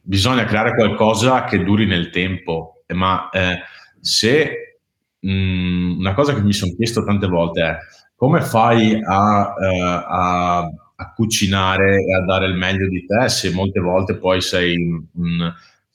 [0.00, 2.82] bisogna creare qualcosa che duri nel tempo.
[2.94, 3.58] Ma eh,
[4.00, 4.78] se
[5.20, 7.76] mh, mm, una cosa che mi sono chiesto tante volte è
[8.14, 13.52] come fai a, eh, a, a, cucinare e a dare il meglio di te se
[13.52, 14.76] molte volte poi sei
[15.14, 15.52] un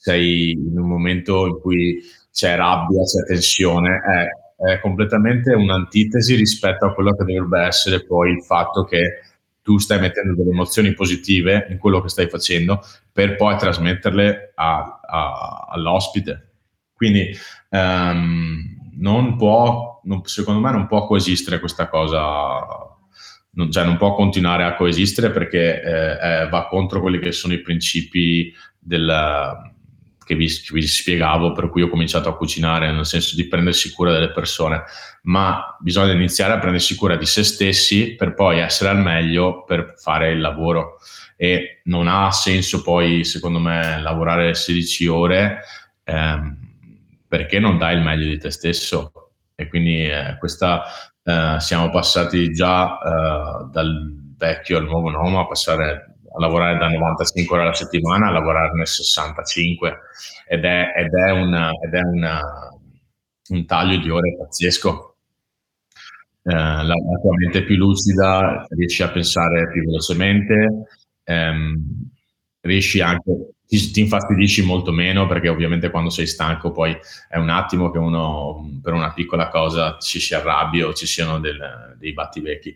[0.10, 6.86] sei in un momento in cui c'è rabbia, c'è tensione, è, è completamente un'antitesi rispetto
[6.86, 9.22] a quello che dovrebbe essere poi il fatto che
[9.62, 15.00] tu stai mettendo delle emozioni positive in quello che stai facendo per poi trasmetterle a,
[15.06, 16.54] a, all'ospite.
[16.96, 17.30] Quindi
[17.70, 22.66] um, non può, non, secondo me non può coesistere questa cosa,
[23.52, 27.54] non, cioè non può continuare a coesistere perché eh, eh, va contro quelli che sono
[27.54, 29.08] i principi del,
[30.30, 33.92] che vi, che vi, spiegavo, per cui ho cominciato a cucinare, nel senso di prendersi
[33.92, 34.84] cura delle persone,
[35.24, 39.96] ma bisogna iniziare a prendersi cura di se stessi per poi essere al meglio per
[39.98, 41.00] fare il lavoro.
[41.36, 45.62] E non ha senso poi, secondo me, lavorare 16 ore
[46.04, 46.58] ehm,
[47.28, 49.32] perché non dai il meglio di te stesso.
[49.56, 50.84] E quindi eh, questa,
[51.24, 56.88] eh, siamo passati già eh, dal vecchio al nuovo nome a passare a lavorare da
[56.88, 60.00] 95 ore alla settimana a lavorarne 65
[60.48, 62.42] ed è, ed è, una, ed è una,
[63.50, 65.16] un taglio di ore pazzesco.
[66.44, 70.86] Eh, la, la, tua mente è più lucida, riesci a pensare più velocemente,
[71.24, 72.10] ehm,
[72.62, 77.50] riesci anche, ti, ti, infastidisci molto meno perché ovviamente quando sei stanco poi è un
[77.50, 82.14] attimo che uno per una piccola cosa ci si arrabbia o ci siano del, dei
[82.14, 82.76] battivecchi.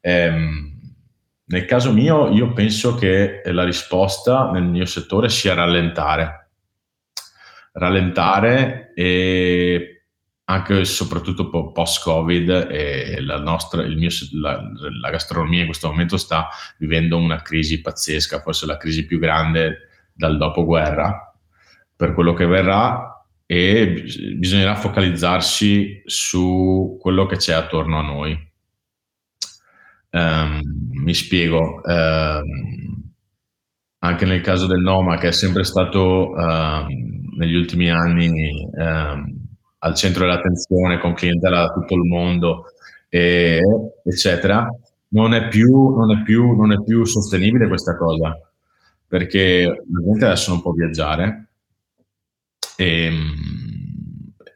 [0.00, 0.80] Eh,
[1.52, 6.48] nel caso mio, io penso che la risposta nel mio settore sia rallentare.
[7.72, 10.04] Rallentare e
[10.44, 14.62] anche e soprattutto post-Covid e la, nostra, mio, la,
[14.98, 19.88] la, gastronomia in questo momento sta vivendo una crisi pazzesca, forse la crisi più grande
[20.14, 21.34] dal dopoguerra
[21.94, 24.04] per quello che verrà e
[24.36, 28.51] bisognerà focalizzarsi su quello che c'è attorno a noi
[30.14, 30.60] Um,
[31.02, 33.12] mi spiego, um,
[34.00, 36.86] anche nel caso del Noma, che è sempre stato um,
[37.38, 38.68] negli ultimi anni
[39.78, 42.66] al centro dell'attenzione con clientela da tutto il mondo,
[43.08, 43.60] e,
[44.04, 44.68] eccetera,
[45.08, 48.38] non è, più, non, è più, non è più sostenibile questa cosa,
[49.06, 51.48] perché la gente adesso non può viaggiare
[52.76, 53.12] e,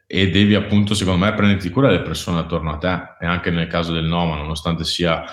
[0.05, 3.67] e devi appunto, secondo me, prenderti cura delle persone attorno a te, e anche nel
[3.67, 5.23] caso del Noma, nonostante sia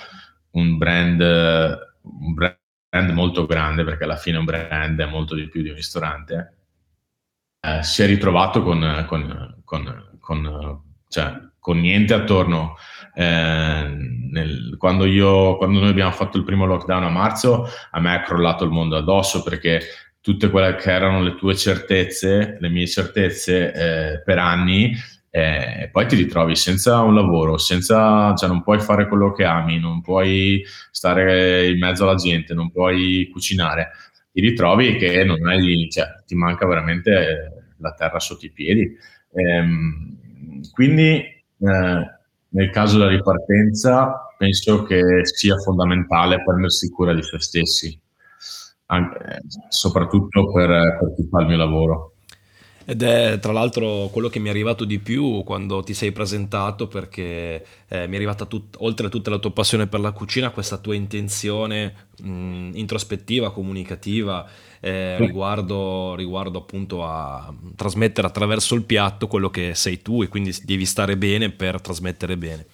[0.54, 5.62] un brand, un brand molto grande, perché alla fine un brand è molto di più
[5.62, 6.56] di un ristorante,
[7.60, 11.40] eh, si è ritrovato con, con, con, con cioè,
[11.74, 12.76] niente attorno.
[13.14, 13.96] Eh,
[14.30, 18.22] nel, quando, io, quando noi abbiamo fatto il primo lockdown a marzo, a me è
[18.22, 19.80] crollato il mondo addosso perché
[20.20, 24.94] tutte quelle che erano le tue certezze, le mie certezze eh, per anni,
[25.36, 29.80] e poi ti ritrovi senza un lavoro, senza, cioè non puoi fare quello che ami,
[29.80, 33.90] non puoi stare in mezzo alla gente, non puoi cucinare,
[34.30, 38.96] ti ritrovi che non hai, cioè, ti manca veramente la terra sotto i piedi.
[39.32, 40.18] Ehm,
[40.72, 42.10] quindi eh,
[42.48, 48.00] nel caso della ripartenza penso che sia fondamentale prendersi cura di se stessi,
[48.86, 52.13] anche, soprattutto per, per chi fa il mio lavoro.
[52.86, 56.86] Ed è tra l'altro quello che mi è arrivato di più quando ti sei presentato
[56.86, 60.50] perché eh, mi è arrivata tut- oltre a tutta la tua passione per la cucina
[60.50, 64.46] questa tua intenzione mh, introspettiva, comunicativa
[64.80, 70.54] eh, riguardo, riguardo appunto a trasmettere attraverso il piatto quello che sei tu e quindi
[70.62, 72.66] devi stare bene per trasmettere bene.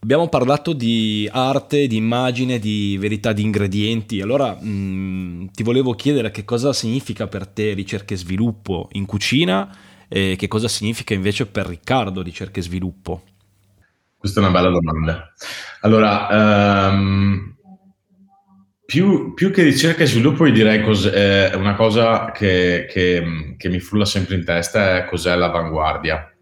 [0.00, 4.20] Abbiamo parlato di arte, di immagine, di verità di ingredienti.
[4.20, 9.06] Allora mh, mm, ti volevo chiedere che cosa significa per te ricerca e sviluppo in
[9.06, 9.76] cucina
[10.08, 13.22] e che cosa significa invece per Riccardo ricerca e sviluppo.
[14.16, 15.32] Questa è una bella domanda.
[15.80, 17.56] Allora, um,
[18.86, 23.68] più, più, che ricerca e sviluppo, io direi cos- eh, una cosa che, che, che
[23.68, 26.32] mi frulla sempre in testa è cos'è l'avanguardia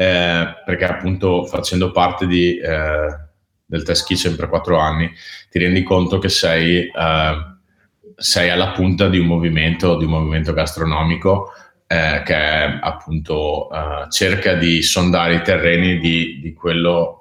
[0.00, 3.18] eh, perché appunto facendo parte di, eh,
[3.66, 5.12] del test kitchen per quattro anni
[5.50, 7.56] ti rendi conto che sei, eh,
[8.16, 11.52] sei alla punta di un movimento, di un movimento gastronomico
[11.86, 17.16] eh, che appunto eh, cerca di sondare i terreni di, di quello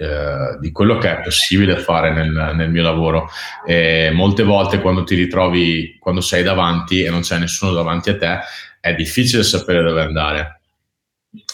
[0.00, 3.28] Uh, di quello che è possibile fare nel, nel mio lavoro.
[3.66, 8.16] E molte volte quando ti ritrovi, quando sei davanti e non c'è nessuno davanti a
[8.16, 8.38] te,
[8.80, 10.59] è difficile sapere dove andare.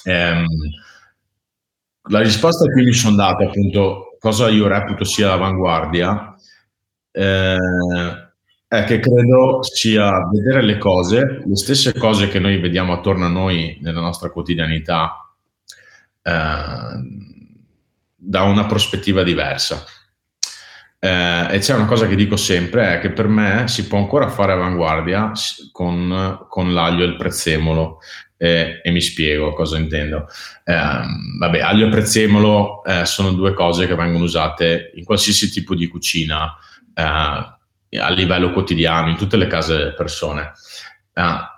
[0.07, 0.47] Ehm,
[2.09, 6.35] la risposta cui mi sono dato, appunto, cosa io reputo sia l'avanguardia,
[7.11, 7.57] eh,
[8.69, 13.29] è che credo sia vedere le cose, le stesse cose che noi vediamo attorno a
[13.29, 15.29] noi nella nostra quotidianità,
[16.23, 16.87] eh,
[18.15, 19.85] da una prospettiva diversa.
[21.07, 24.29] Eh, e c'è una cosa che dico sempre, è che per me si può ancora
[24.29, 25.31] fare avanguardia
[25.71, 27.99] con, con l'aglio e il prezzemolo,
[28.37, 30.27] eh, e mi spiego cosa intendo.
[30.65, 30.75] Eh,
[31.39, 35.87] vabbè, aglio e prezzemolo eh, sono due cose che vengono usate in qualsiasi tipo di
[35.87, 36.53] cucina
[36.93, 40.55] eh, a livello quotidiano, in tutte le case delle persone.
[41.15, 41.55] Eh,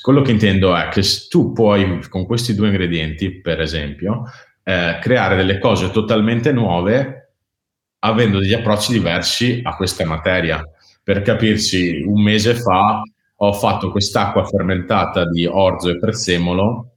[0.00, 4.22] quello che intendo è che tu puoi con questi due ingredienti, per esempio,
[4.62, 7.21] eh, creare delle cose totalmente nuove
[8.04, 10.62] avendo degli approcci diversi a questa materia.
[11.02, 13.02] Per capirci, un mese fa
[13.36, 16.90] ho fatto quest'acqua fermentata di orzo e prezzemolo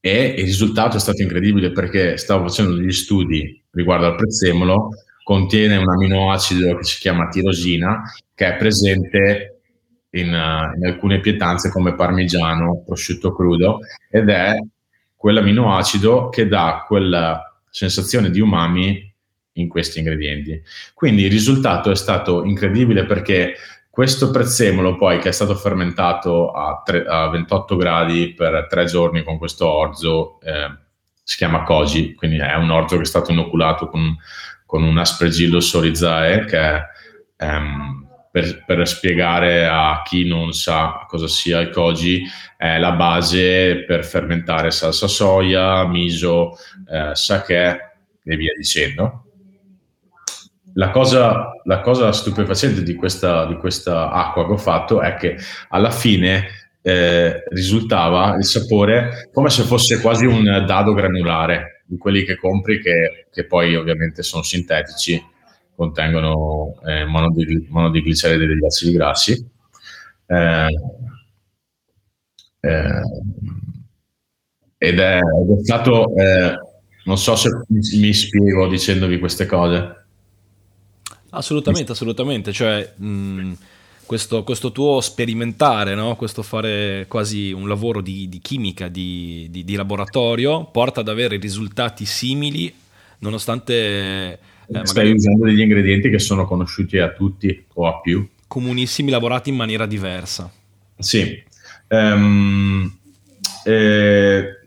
[0.00, 4.90] e il risultato è stato incredibile perché stavo facendo degli studi riguardo al prezzemolo,
[5.22, 8.02] contiene un aminoacido che si chiama tirosina,
[8.34, 9.60] che è presente
[10.10, 13.78] in, in alcune pietanze come parmigiano, prosciutto crudo,
[14.10, 14.56] ed è
[15.16, 19.13] quell'aminoacido che dà quella sensazione di umami
[19.54, 20.60] in questi ingredienti.
[20.94, 23.54] Quindi il risultato è stato incredibile perché
[23.94, 29.22] questo prezzemolo poi che è stato fermentato a, tre, a 28 gradi per tre giorni
[29.22, 30.82] con questo orzo, eh,
[31.22, 34.16] si chiama Koji, quindi è un orzo che è stato inoculato con,
[34.66, 36.82] con un Aspergillus oryzae che è,
[37.36, 42.24] ehm, per, per, spiegare a chi non sa cosa sia il Koji,
[42.56, 46.56] è la base per fermentare salsa soia, miso,
[46.90, 47.92] eh, sake
[48.24, 49.23] e via dicendo
[50.74, 55.36] la cosa, la cosa stupefacente di questa, di questa, acqua che ho fatto è che
[55.68, 56.46] alla fine
[56.82, 62.80] eh, risultava il sapore come se fosse quasi un dado granulare di quelli che compri
[62.80, 65.22] che, che poi ovviamente sono sintetici,
[65.74, 69.50] contengono eh, monodigliceride degli acidi grassi.
[70.26, 70.66] Eh,
[72.60, 73.02] eh,
[74.78, 76.58] ed, è, è, stato, eh,
[77.04, 80.03] non so se mi, mi spiego dicendovi queste cose.
[81.34, 82.52] Assolutamente, assolutamente.
[82.52, 83.52] Cioè, mh,
[84.06, 86.16] questo, questo, tuo sperimentare, no?
[86.16, 91.36] questo fare quasi un lavoro di, di chimica, di, di, di, laboratorio, porta ad avere
[91.36, 92.72] risultati simili,
[93.18, 94.38] nonostante...
[94.66, 98.26] Eh, Stai usando degli ingredienti che sono conosciuti a tutti o a più.
[98.46, 100.50] Comunissimi, lavorati in maniera diversa.
[100.96, 101.42] Sì.
[101.88, 102.90] Um,
[103.64, 104.58] eh,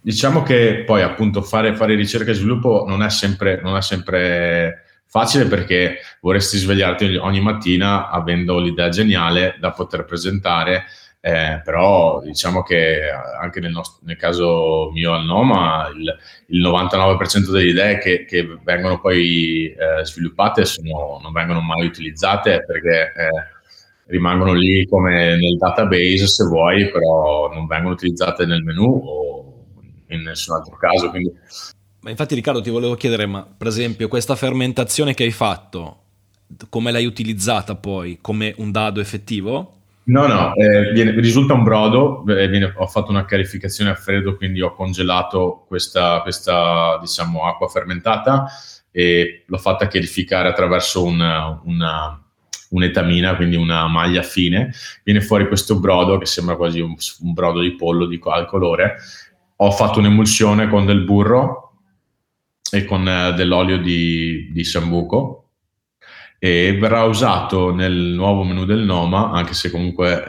[0.00, 3.60] diciamo che poi appunto fare, fare ricerca e sviluppo non è sempre...
[3.62, 10.84] Non è sempre Facile perché vorresti svegliarti ogni mattina avendo l'idea geniale da poter presentare,
[11.18, 17.50] eh, però diciamo che anche nel, nostro, nel caso mio al Noma il, il 99%
[17.50, 24.10] delle idee che, che vengono poi eh, sviluppate sono, non vengono mai utilizzate perché eh,
[24.10, 29.64] rimangono lì come nel database se vuoi, però non vengono utilizzate nel menu o
[30.06, 31.10] in nessun altro caso.
[31.10, 31.32] Quindi
[32.00, 35.98] ma infatti Riccardo ti volevo chiedere, ma per esempio questa fermentazione che hai fatto,
[36.68, 38.18] come l'hai utilizzata poi?
[38.20, 39.74] Come un dado effettivo?
[40.04, 44.34] No, no, eh, viene, risulta un brodo, eh, viene, ho fatto una chiarificazione a freddo,
[44.34, 48.46] quindi ho congelato questa, questa diciamo, acqua fermentata
[48.90, 52.20] e l'ho fatta chiarificare attraverso una, una
[52.70, 54.72] un'etamina, quindi una maglia fine,
[55.04, 58.96] viene fuori questo brodo che sembra quasi un, un brodo di pollo di al colore.
[59.56, 61.69] Ho fatto un'emulsione con del burro
[62.70, 65.40] e con eh, dell'olio di, di sambuco
[66.42, 70.24] e verrà usato nel nuovo menu del Noma, anche se comunque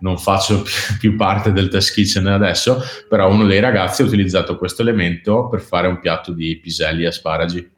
[0.00, 0.62] non faccio
[1.00, 5.60] più parte del test kitchen adesso, però uno dei ragazzi ha utilizzato questo elemento per
[5.62, 7.70] fare un piatto di piselli e asparagi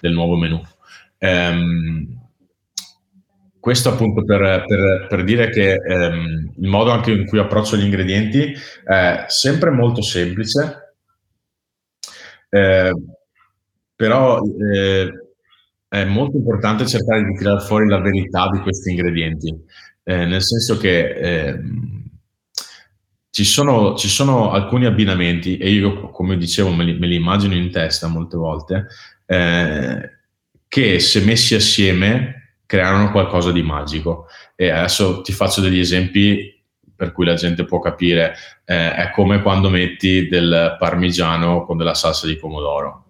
[0.00, 0.60] del nuovo menu.
[1.16, 2.24] Ehm,
[3.58, 7.84] questo appunto per, per, per dire che ehm, il modo anche in cui approccio gli
[7.84, 8.54] ingredienti
[8.84, 10.85] è sempre molto semplice,
[12.48, 12.92] eh,
[13.94, 15.10] però eh,
[15.88, 19.54] è molto importante cercare di tirare fuori la verità di questi ingredienti,
[20.04, 21.60] eh, nel senso che eh,
[23.30, 27.54] ci, sono, ci, sono, alcuni abbinamenti e io, come dicevo, me li, me li immagino
[27.54, 28.86] in testa molte volte,
[29.26, 30.10] eh,
[30.68, 34.26] che se messi assieme creano qualcosa di magico.
[34.54, 36.55] E adesso ti faccio degli esempi
[36.96, 38.34] per cui la gente può capire.
[38.64, 43.06] Eh, è come quando metti del parmigiano con della salsa di pomodoro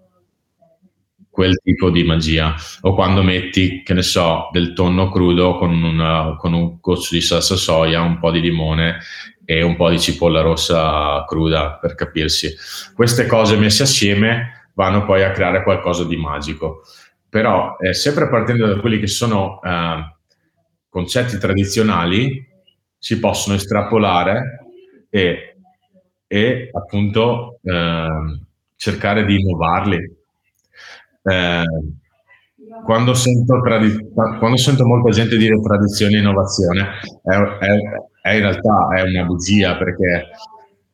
[1.36, 2.54] quel tipo di magia.
[2.80, 7.20] O quando metti, che ne so, del tonno crudo con, una, con un goccio di
[7.20, 9.00] salsa soia, un po' di limone
[9.44, 12.54] e un po' di cipolla rossa cruda, per capirsi.
[12.94, 16.80] Queste cose messe assieme vanno poi a creare qualcosa di magico.
[17.28, 20.16] Però, eh, sempre partendo da quelli che sono eh,
[20.88, 22.48] concetti tradizionali,
[22.98, 24.66] si possono estrapolare
[25.10, 25.56] e,
[26.26, 28.08] e appunto eh,
[28.76, 30.16] cercare di innovarli
[31.22, 31.64] eh,
[32.84, 36.88] quando, sento tradi- quando sento molta gente dire tradizione e innovazione,
[37.22, 37.78] è, è,
[38.22, 40.28] è in realtà è una bugia perché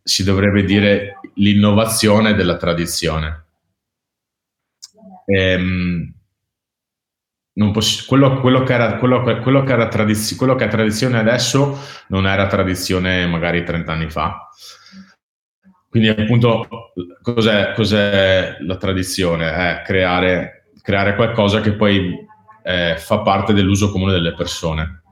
[0.03, 3.45] si dovrebbe dire l'innovazione della tradizione.
[5.27, 6.15] Ehm,
[7.73, 11.79] poss- quello, quello, che era, quello, quello, che era tradiz- quello che è tradizione adesso
[12.09, 14.49] non era tradizione magari 30 anni fa.
[15.89, 16.67] Quindi appunto
[17.21, 19.53] cos'è, cos'è la tradizione?
[19.53, 22.27] È creare, creare qualcosa che poi
[22.63, 25.03] eh, fa parte dell'uso comune delle persone,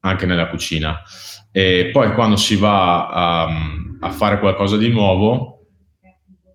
[0.00, 1.02] anche nella cucina.
[1.50, 3.48] E poi quando si va a,
[4.00, 5.66] a fare qualcosa di nuovo,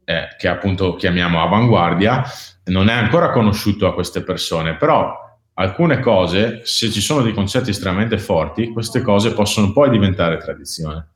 [0.06, 2.24] eh, che appunto chiamiamo avanguardia,
[2.66, 5.16] non è ancora conosciuto a queste persone, però
[5.56, 11.08] alcune cose, se ci sono dei concetti estremamente forti, queste cose possono poi diventare tradizione.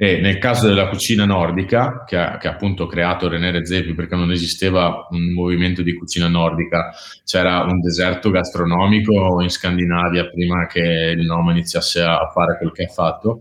[0.00, 4.14] E nel caso della cucina nordica, che ha, che ha appunto creato René Redzepi, perché
[4.14, 6.92] non esisteva un movimento di cucina nordica,
[7.24, 12.84] c'era un deserto gastronomico in Scandinavia prima che il nome iniziasse a fare quel che
[12.84, 13.40] ha fatto.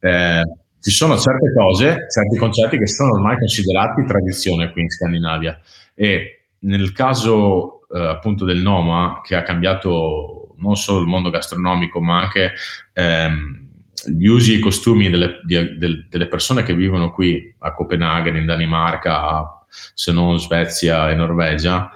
[0.00, 0.42] Eh,
[0.82, 5.58] ci sono certe cose, certi concetti che sono ormai considerati tradizione qui in Scandinavia.
[5.94, 12.00] E nel caso eh, appunto del Noma, che ha cambiato non solo il mondo gastronomico,
[12.00, 12.52] ma anche
[12.92, 13.68] ehm,
[14.06, 18.36] gli usi e i costumi delle, di, del, delle, persone che vivono qui a Copenaghen,
[18.36, 21.90] in Danimarca, se non Svezia e Norvegia,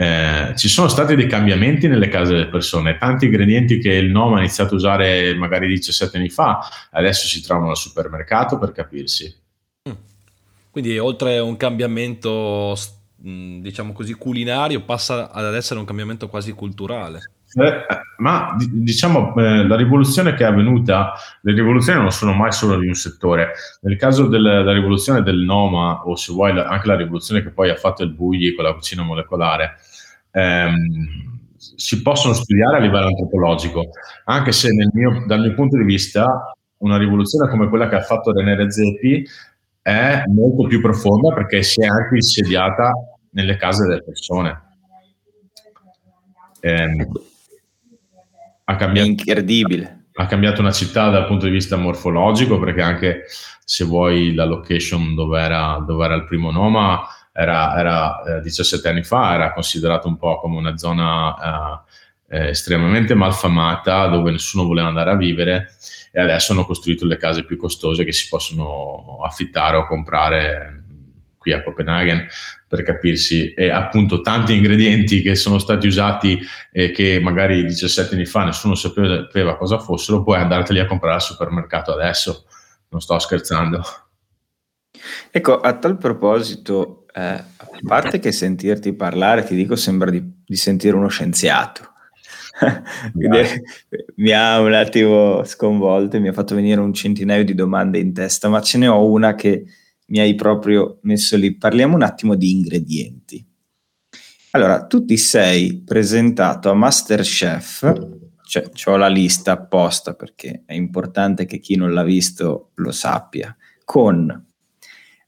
[0.00, 4.36] eh, ci sono stati dei cambiamenti nelle case delle persone, tanti ingredienti che il Noma
[4.36, 6.58] ha iniziato a usare magari 17 anni fa,
[6.92, 9.30] adesso si trovano al supermercato per capirsi.
[9.86, 9.92] Mm.
[10.70, 12.74] Quindi oltre a un cambiamento,
[13.28, 17.20] mm, diciamo così, culinario, passa ad essere un cambiamento quasi culturale.
[17.52, 17.86] Eh,
[18.18, 22.86] ma diciamo eh, la rivoluzione che è avvenuta, le rivoluzioni non sono mai solo di
[22.86, 23.52] un settore.
[23.82, 27.76] Nel caso della rivoluzione del Noma, o se vuoi anche la rivoluzione che poi ha
[27.76, 29.76] fatto il Bugli con la cucina molecolare,
[30.30, 33.90] ehm, si possono studiare a livello antropologico,
[34.24, 38.32] anche se mio, dal mio punto di vista una rivoluzione come quella che ha fatto
[38.32, 39.26] René Redzepi
[39.82, 42.92] è molto più profonda perché si è anche insediata
[43.30, 44.62] nelle case delle persone.
[46.60, 47.08] Eh,
[48.64, 50.06] ha cambiato, incredibile.
[50.14, 53.24] Ha cambiato una città dal punto di vista morfologico, perché anche
[53.64, 57.00] se vuoi la location dove era, dove era il primo Noma,
[57.32, 61.84] era, era eh, 17 anni fa, era considerato un po' come una zona
[62.28, 65.72] eh, eh, estremamente malfamata dove nessuno voleva andare a vivere
[66.12, 70.84] e adesso hanno costruito le case più costose che si possono affittare o comprare
[71.40, 72.26] qui a Copenaghen
[72.68, 76.38] per capirsi, e appunto tanti ingredienti che sono stati usati
[76.70, 81.22] e che magari 17 anni fa nessuno sapeva cosa fossero, puoi andarteli a comprare al
[81.22, 82.44] supermercato adesso,
[82.90, 83.82] non sto scherzando.
[85.30, 87.46] Ecco, a tal proposito, eh, a
[87.86, 91.88] parte che sentirti parlare, ti dico, sembra di, di sentire uno scienziato.
[94.16, 98.12] mi ha un attimo sconvolto e mi ha fatto venire un centinaio di domande in
[98.12, 99.64] testa, ma ce ne ho una che
[100.06, 101.56] mi hai proprio messo lì.
[101.56, 103.44] Parliamo un attimo di ingredienti.
[104.52, 108.08] Allora, tu ti sei presentato a Masterchef,
[108.44, 113.56] cioè ho la lista apposta perché è importante che chi non l'ha visto lo sappia,
[113.84, 114.46] con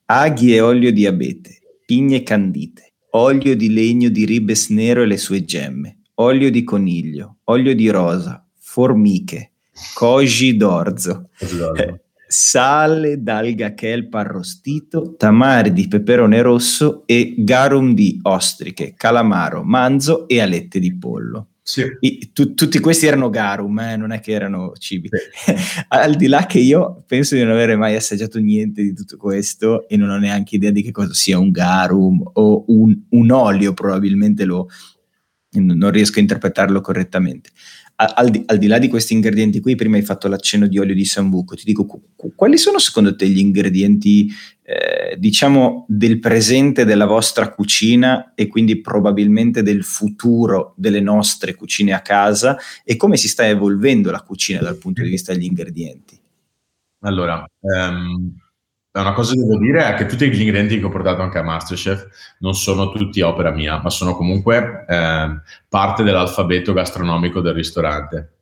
[0.06, 1.61] aghi e olio di abete,
[1.92, 7.40] pigne candite, olio di legno di ribes nero e le sue gemme, olio di coniglio,
[7.44, 9.52] olio di rosa, formiche,
[9.92, 11.28] koji d'orzo,
[12.26, 20.40] sale d'alga kelp arrostito, tamari di peperone rosso e garum di ostriche, calamaro, manzo e
[20.40, 21.48] alette di pollo.
[21.64, 21.84] Sì.
[22.00, 25.08] I, tu, tutti questi erano garum, eh, non è che erano cibi.
[25.08, 25.54] Sì.
[25.88, 29.88] Al di là che io penso di non avere mai assaggiato niente di tutto questo
[29.88, 33.74] e non ho neanche idea di che cosa sia un garum o un, un olio,
[33.74, 34.68] probabilmente lo,
[35.50, 37.50] non riesco a interpretarlo correttamente
[37.96, 40.94] al di, al di, là di questi ingredienti qui, prima hai fatto l'accenno di olio
[40.94, 41.86] di sambuco, ti dico
[42.34, 44.28] quali sono secondo te gli ingredienti,
[44.62, 51.92] eh, diciamo, del presente della vostra cucina e quindi probabilmente del futuro delle nostre cucine
[51.92, 56.18] a casa e come si sta evolvendo la cucina dal punto di vista degli ingredienti?
[57.04, 58.34] Allora, um,
[59.00, 61.42] una cosa che devo dire è che tutti gli ingredienti che ho portato anche a
[61.42, 68.32] Masterchef non sono tutti opera mia, ma sono comunque eh, parte dell'alfabeto gastronomico del ristorante.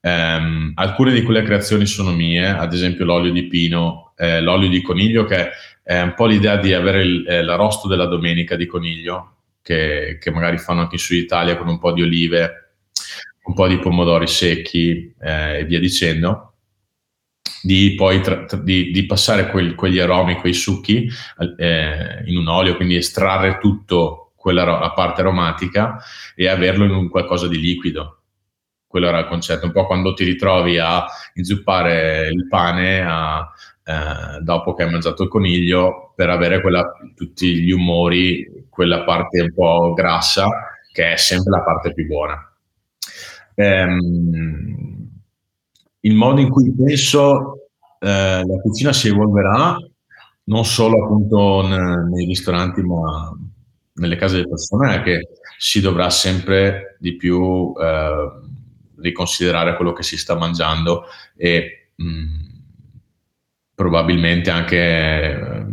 [0.00, 4.82] Um, alcune di quelle creazioni sono mie, ad esempio l'olio di pino, eh, l'olio di
[4.82, 5.50] coniglio, che
[5.82, 10.30] è un po' l'idea di avere il, eh, l'arrosto della domenica di coniglio, che, che,
[10.30, 12.74] magari fanno anche in Sud Italia con un po' di olive,
[13.44, 16.55] un po' di pomodori secchi eh, e via dicendo
[17.66, 21.10] di poi tra, tra, di, di, passare quel, quegli aromi, quei succhi
[21.58, 25.98] eh, in un olio, quindi estrarre tutto quella la parte aromatica
[26.36, 28.20] e averlo in un qualcosa di liquido.
[28.86, 31.04] Quello era il concetto, un po' quando ti ritrovi a
[31.34, 33.50] inzuppare il pane a,
[33.84, 36.84] eh, dopo che hai mangiato il coniglio per avere quella,
[37.16, 40.48] tutti gli umori, quella parte un po' grassa
[40.92, 42.48] che è sempre la parte più buona.
[43.56, 44.95] Ehm,
[46.06, 49.76] il modo in cui penso eh, la cucina si evolverà
[50.44, 53.36] non solo appunto ne, nei ristoranti ma
[53.94, 55.28] nelle case delle persone è che
[55.58, 58.30] si dovrà sempre di più eh,
[58.98, 61.04] riconsiderare quello che si sta mangiando
[61.36, 62.46] e mh, mm,
[63.74, 65.64] probabilmente anche eh,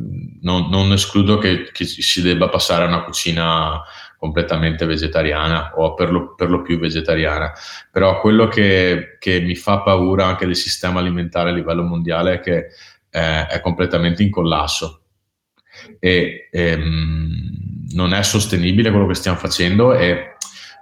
[0.42, 3.82] non, non, escludo che, che, si debba passare a una cucina
[4.24, 7.52] completamente vegetariana o per lo, per lo più vegetariana.
[7.92, 12.40] Però quello che, che, mi fa paura anche del sistema alimentare a livello mondiale è
[12.40, 12.68] che
[13.10, 15.02] eh, è completamente in collasso
[16.00, 20.36] e ehm, non è sostenibile quello che stiamo facendo e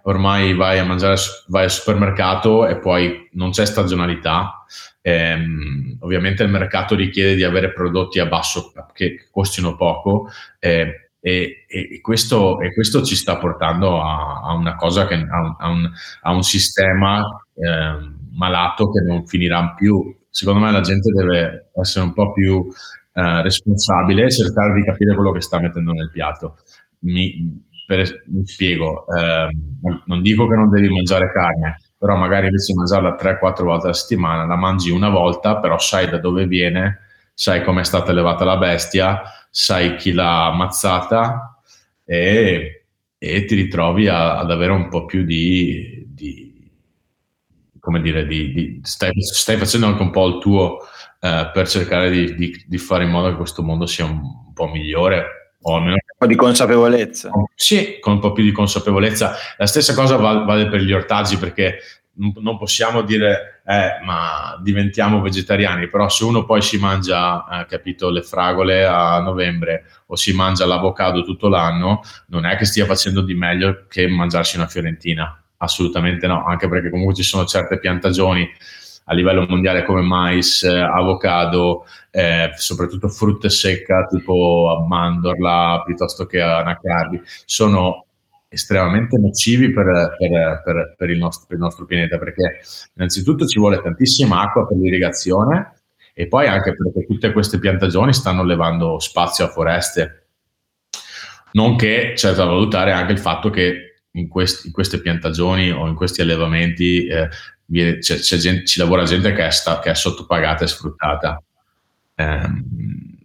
[0.04, 1.16] ormai vai a mangiare
[1.48, 4.66] vai al supermercato e poi non c'è stagionalità.
[5.02, 10.30] Ehm, ovviamente il mercato richiede di avere prodotti a basso che costino poco.
[10.60, 15.55] Eh, e, e, questo, e, questo, ci sta portando a, a una cosa che a,
[15.59, 15.89] a, un,
[16.24, 20.17] a un, sistema eh, malato che non finirà più.
[20.30, 22.67] Secondo me la gente deve essere un po' più
[23.13, 26.57] eh, responsabile e cercare di capire quello che sta mettendo nel piatto.
[27.01, 29.47] Mi, per, mi spiego, eh,
[30.05, 33.93] non dico che non devi mangiare carne, però magari invece di mangiarla 3-4 volte a
[33.93, 36.99] settimana, la mangi una volta, però sai da dove viene,
[37.36, 39.22] sai come è stata allevata la bestia,
[39.52, 41.62] sai chi l'ha ammazzata
[42.06, 42.86] e,
[43.18, 46.70] e ti ritrovi a, ad avere un po' più di, di
[47.80, 50.80] come dire, di, di stai, stai, facendo anche un po' il tuo
[51.20, 54.68] eh, per cercare di, di, fare in modo che questo mondo sia un, un po'
[54.68, 57.32] migliore o almeno un po' di consapevolezza.
[57.54, 59.36] Sì, con un po' più di consapevolezza.
[59.58, 61.80] La stessa cosa vale per gli ortaggi perché
[62.39, 68.09] non possiamo dire eh, ma diventiamo vegetariani, però se uno poi si mangia, eh, capito,
[68.09, 73.22] le fragole a novembre o si mangia l'avocado tutto l'anno, non è che stia facendo
[73.22, 78.49] di meglio che mangiarsi una fiorentina, assolutamente no, anche perché comunque ci sono certe piantagioni
[79.05, 86.39] a livello mondiale come mais, eh, avocado, eh, soprattutto frutta secca tipo mandorla piuttosto che
[86.39, 88.05] anacardi, sono
[88.54, 92.60] estremamente nocivi per, per, per, per, il nostro, il nostro pianeta, perché
[92.95, 95.76] innanzitutto ci vuole tantissima acqua per l'irrigazione
[96.14, 100.26] e poi anche perché tutte queste piantagioni stanno levando spazio a foreste.
[101.54, 105.95] Nonché c'è da valutare anche il fatto che in, questi, in queste piantagioni o in
[105.95, 107.30] questi allevamenti eh,
[107.66, 111.41] viene, c'è, c'è gente, ci lavora gente che è, sta, che è sottopagata e sfruttata.
[112.16, 112.49] Eh,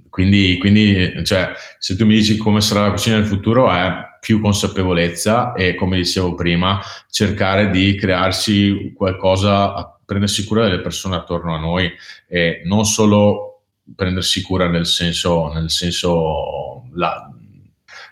[0.09, 4.41] quindi, quindi cioè, se tu mi dici come sarà la cucina del futuro, è più
[4.41, 11.61] consapevolezza e, come dicevo prima, cercare di crearsi qualcosa, prendersi cura delle persone attorno a
[11.61, 11.89] noi
[12.27, 13.61] e non solo
[13.95, 17.31] prendersi cura nel senso, nel senso la,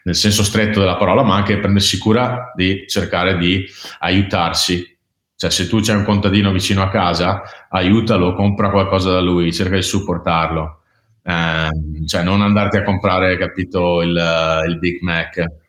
[0.05, 3.67] nel senso stretto della parola, ma anche prendersi cura di cercare di
[3.99, 4.97] aiutarsi.
[5.35, 9.75] Cioè, se tu c'hai un contadino vicino a casa, aiutalo, compra qualcosa da lui, cerca
[9.75, 10.83] di supportarlo.
[11.25, 15.63] Eh, cioè, non andarti a comprare, capito, il, il Big Mac.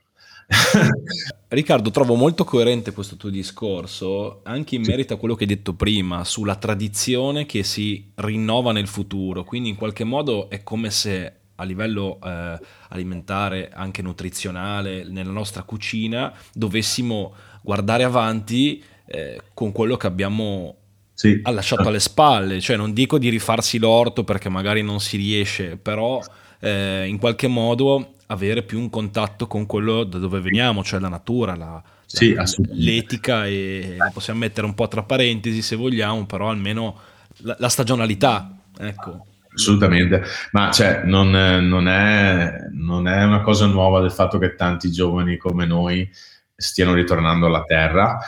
[1.47, 5.73] Riccardo, trovo molto coerente questo tuo discorso, anche in merito a quello che hai detto
[5.73, 9.43] prima, sulla tradizione che si rinnova nel futuro.
[9.43, 15.63] Quindi, in qualche modo, è come se a livello eh, alimentare, anche nutrizionale, nella nostra
[15.63, 20.75] cucina, dovessimo guardare avanti eh, con quello che abbiamo
[21.13, 21.41] sì.
[21.43, 22.59] lasciato alle spalle.
[22.59, 26.21] Cioè, non dico di rifarsi l'orto perché magari non si riesce, però
[26.59, 31.09] eh, in qualche modo avere più un contatto con quello da dove veniamo, cioè la
[31.09, 36.25] natura, la, sì, la, l'etica e la possiamo mettere un po' tra parentesi se vogliamo,
[36.25, 36.99] però almeno
[37.37, 39.25] la, la stagionalità, ecco.
[39.55, 40.21] Assolutamente,
[40.51, 45.37] ma cioè, non, non, è, non, è, una cosa nuova del fatto che tanti giovani
[45.37, 46.09] come noi
[46.53, 48.19] stiano ritornando alla terra,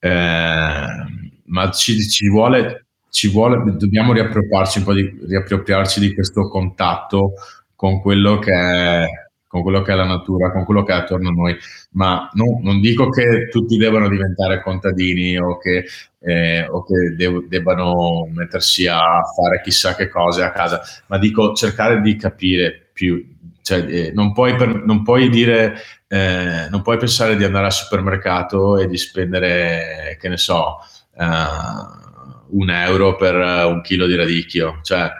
[0.00, 0.86] eh,
[1.44, 7.34] ma ci, ci, vuole, ci, vuole, dobbiamo riappropriarci un po' di, riappropriarci di questo contatto
[7.76, 9.06] con quello che è
[9.52, 11.54] con quello che è la natura, con quello che è attorno a noi,
[11.90, 15.84] ma no, non dico che tutti debbano diventare contadini o che,
[16.20, 21.52] eh, o che de- debbano mettersi a fare chissà che cose a casa, ma dico
[21.52, 23.22] cercare di capire più.
[23.60, 25.76] Cioè, eh, non, puoi per, non, puoi dire,
[26.08, 30.78] eh, non puoi pensare di andare al supermercato e di spendere, che ne so,
[31.14, 33.34] uh, un euro per
[33.66, 34.78] un chilo di radicchio.
[34.80, 35.10] Cioè,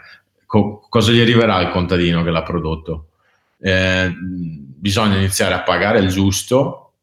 [0.47, 3.09] co- cosa gli arriverà al contadino che l'ha prodotto?
[3.63, 6.95] Eh, bisogna iniziare a pagare il giusto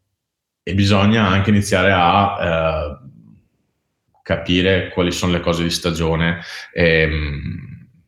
[0.62, 3.08] e bisogna anche iniziare a eh,
[4.22, 6.40] capire quali sono le cose di stagione
[6.70, 7.08] e,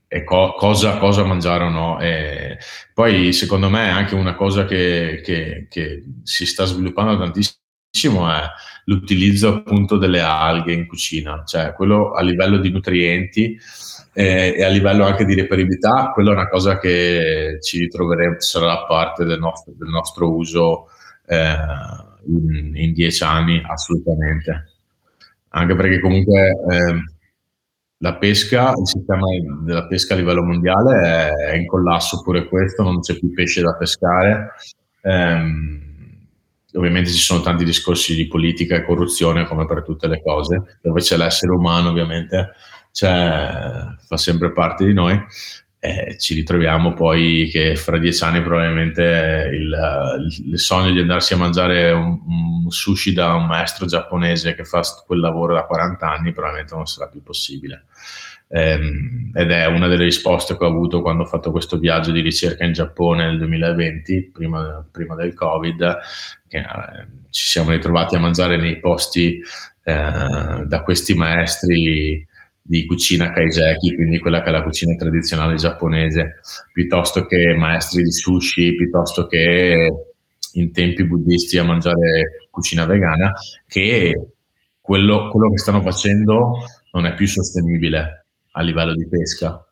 [0.07, 1.99] e co- cosa, cosa, mangiare o no.
[1.99, 2.59] E
[2.93, 8.43] poi secondo me anche una cosa che, che, che si sta sviluppando tantissimo è
[8.85, 13.59] l'utilizzo appunto delle alghe in cucina, cioè quello a livello di nutrienti
[14.13, 18.85] e, e, a livello anche di reperibilità, quella è una cosa che ci ritroveremo, sarà
[18.85, 20.89] parte del nostro, del nostro uso
[21.27, 21.57] eh,
[22.27, 24.67] in, in, dieci anni, assolutamente.
[25.55, 27.05] Anche perché comunque eh,
[27.99, 29.27] la pesca, il sistema
[29.65, 33.63] della pesca a livello mondiale è, è in collasso pure questo, non c'è più pesce
[33.63, 34.53] da pescare.
[35.01, 35.91] Eh,
[36.75, 41.01] ovviamente ci sono tanti discorsi di politica e corruzione come per tutte le cose, dove
[41.01, 42.53] c'è l'essere umano ovviamente
[42.93, 45.21] cioè, fa sempre parte di noi.
[45.85, 51.39] Eh, ci ritroviamo poi che fra dieci anni probabilmente il, il, sogno di andarsi a
[51.39, 56.31] mangiare un, un, sushi da un maestro giapponese che fa quel lavoro da 40 anni
[56.31, 57.87] probabilmente non sarà più possibile.
[58.47, 58.79] Eh,
[59.35, 62.65] ed è una delle risposte che ho avuto quando ho fatto questo viaggio di ricerca
[62.65, 65.99] in Giappone nel 2020, prima, prima del Covid,
[66.47, 69.43] che eh, ci siamo ritrovati a mangiare nei posti
[69.83, 72.25] eh, da questi maestri
[72.63, 76.41] di cucina kaiseki, quindi quella che è la cucina tradizionale giapponese,
[76.73, 79.93] piuttosto che maestri di sushi, piuttosto che
[80.55, 83.33] in tempi buddisti a mangiare cucina vegana,
[83.67, 84.29] che
[84.81, 86.59] quello, quello che stanno facendo
[86.93, 89.67] non è più sostenibile a livello di pesca,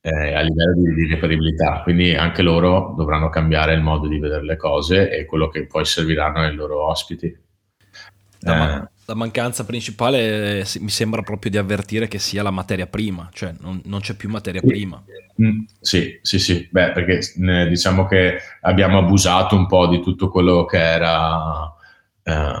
[0.00, 4.44] eh, a livello di, di reperibilità, quindi anche loro dovranno cambiare il modo di vedere
[4.44, 7.26] le cose e quello che poi serviranno ai loro ospiti.
[7.26, 13.52] Eh, la mancanza principale mi sembra proprio di avvertire che sia la materia prima, cioè
[13.60, 15.02] non, non c'è più materia prima.
[15.42, 20.30] Mm, sì, sì, sì, Beh, perché eh, diciamo che abbiamo abusato un po' di tutto
[20.30, 21.74] quello che era,
[22.22, 22.52] eh,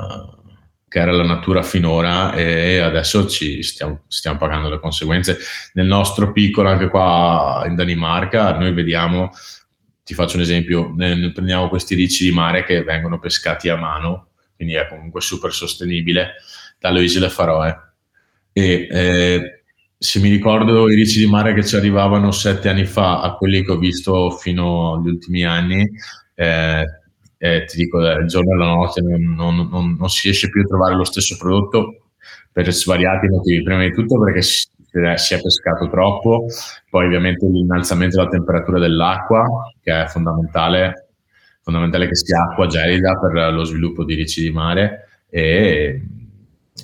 [0.88, 5.38] che era la natura finora e adesso ci stiamo, stiamo, pagando le conseguenze.
[5.74, 9.30] Nel nostro piccolo, anche qua in Danimarca, noi vediamo,
[10.02, 14.28] ti faccio un esempio, ne, prendiamo questi ricci di mare che vengono pescati a mano
[14.56, 16.34] quindi è comunque super sostenibile,
[16.78, 17.92] dalle isole Faroe.
[18.52, 19.62] E eh,
[19.96, 23.64] se mi ricordo i ricci di mare che ci arrivavano sette anni fa a quelli
[23.64, 25.88] che ho visto fino agli ultimi anni,
[26.34, 26.84] eh,
[27.38, 30.62] eh, ti dico, il giorno e la notte non, non, non, non, si riesce più
[30.62, 32.10] a trovare lo stesso prodotto
[32.52, 33.62] per svariati motivi.
[33.62, 34.66] Prima di tutto perché si,
[35.16, 36.46] si è pescato troppo,
[36.88, 39.46] poi ovviamente l'innalzamento della temperatura dell'acqua,
[39.82, 41.03] che è fondamentale
[41.64, 46.02] fondamentale che sia acqua gelida per lo sviluppo di ricci di mare e,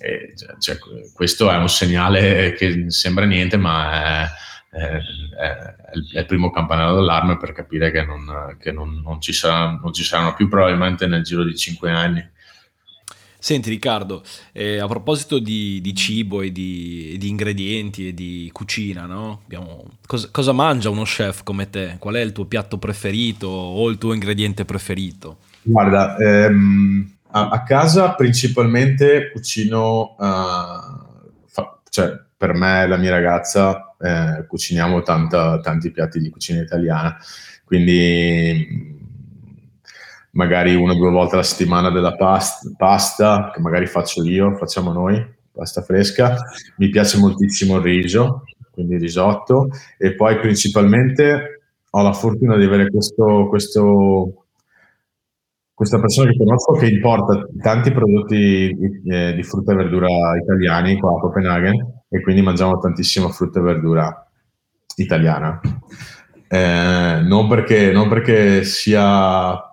[0.01, 0.79] e cioè,
[1.13, 4.29] questo è un segnale che sembra niente ma è,
[4.71, 4.99] è,
[6.15, 9.93] è il primo campanello d'allarme per capire che, non, che non, non, ci sarà, non,
[9.93, 12.27] ci saranno più probabilmente nel giro di cinque anni.
[13.41, 14.23] Senti Riccardo,
[14.53, 19.41] eh, a proposito di, di cibo e di, di, ingredienti e di cucina, no?
[19.45, 21.97] Abbiamo, cosa, cosa, mangia uno chef come te?
[21.99, 25.39] Qual è il tuo piatto preferito o il tuo ingrediente preferito?
[25.63, 33.11] Guarda, ehm, a, a, casa principalmente cucino, uh, fa, cioè per me e la mia
[33.11, 37.19] ragazza eh, cuciniamo tanta, tanti piatti di cucina italiana,
[37.65, 38.90] quindi
[40.33, 44.93] magari una o due volte alla settimana della pasta, pasta, che magari faccio io, facciamo
[44.93, 46.37] noi, pasta fresca.
[46.77, 49.69] Mi piace moltissimo il riso, quindi risotto,
[49.99, 51.61] e poi principalmente
[51.91, 54.45] ho la fortuna di avere questo, questo,
[55.75, 60.07] questa persona che conosco che importa tanti prodotti di, eh, di frutta e verdura
[60.41, 64.31] italiani qua a Copenaghen e quindi mangiamo tantissima frutta e verdura
[64.97, 65.61] italiana.
[66.49, 69.70] Eh, non, perché, non perché sia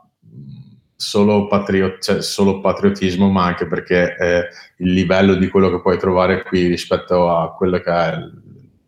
[0.98, 5.98] solo, patriot- cioè solo patriottismo, ma anche perché eh, il livello di quello che puoi
[6.00, 8.42] trovare qui rispetto a quello che è il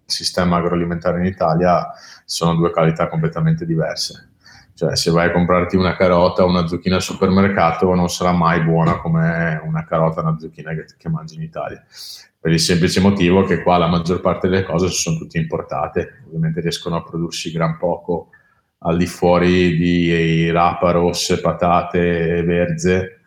[0.05, 1.87] sistema agroalimentare in Italia
[2.25, 4.31] sono due qualità completamente diverse.
[4.73, 8.63] Cioè, se vai a comprarti una carota o una zucchina al supermercato, non sarà mai
[8.63, 11.83] buona come una carota o una zucchina che, che mangi in Italia.
[12.39, 16.61] Per il semplice motivo che qua la maggior parte delle cose sono tutte importate, ovviamente
[16.61, 18.29] riescono a prodursi gran poco
[18.79, 23.25] al di fuori di rapa rosse, patate verze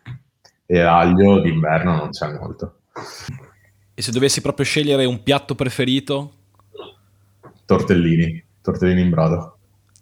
[0.65, 2.79] e aglio, d'inverno non c'è molto.
[3.93, 6.33] E se dovessi proprio scegliere un piatto preferito?
[7.65, 9.52] Tortellini, tortellini in brodo.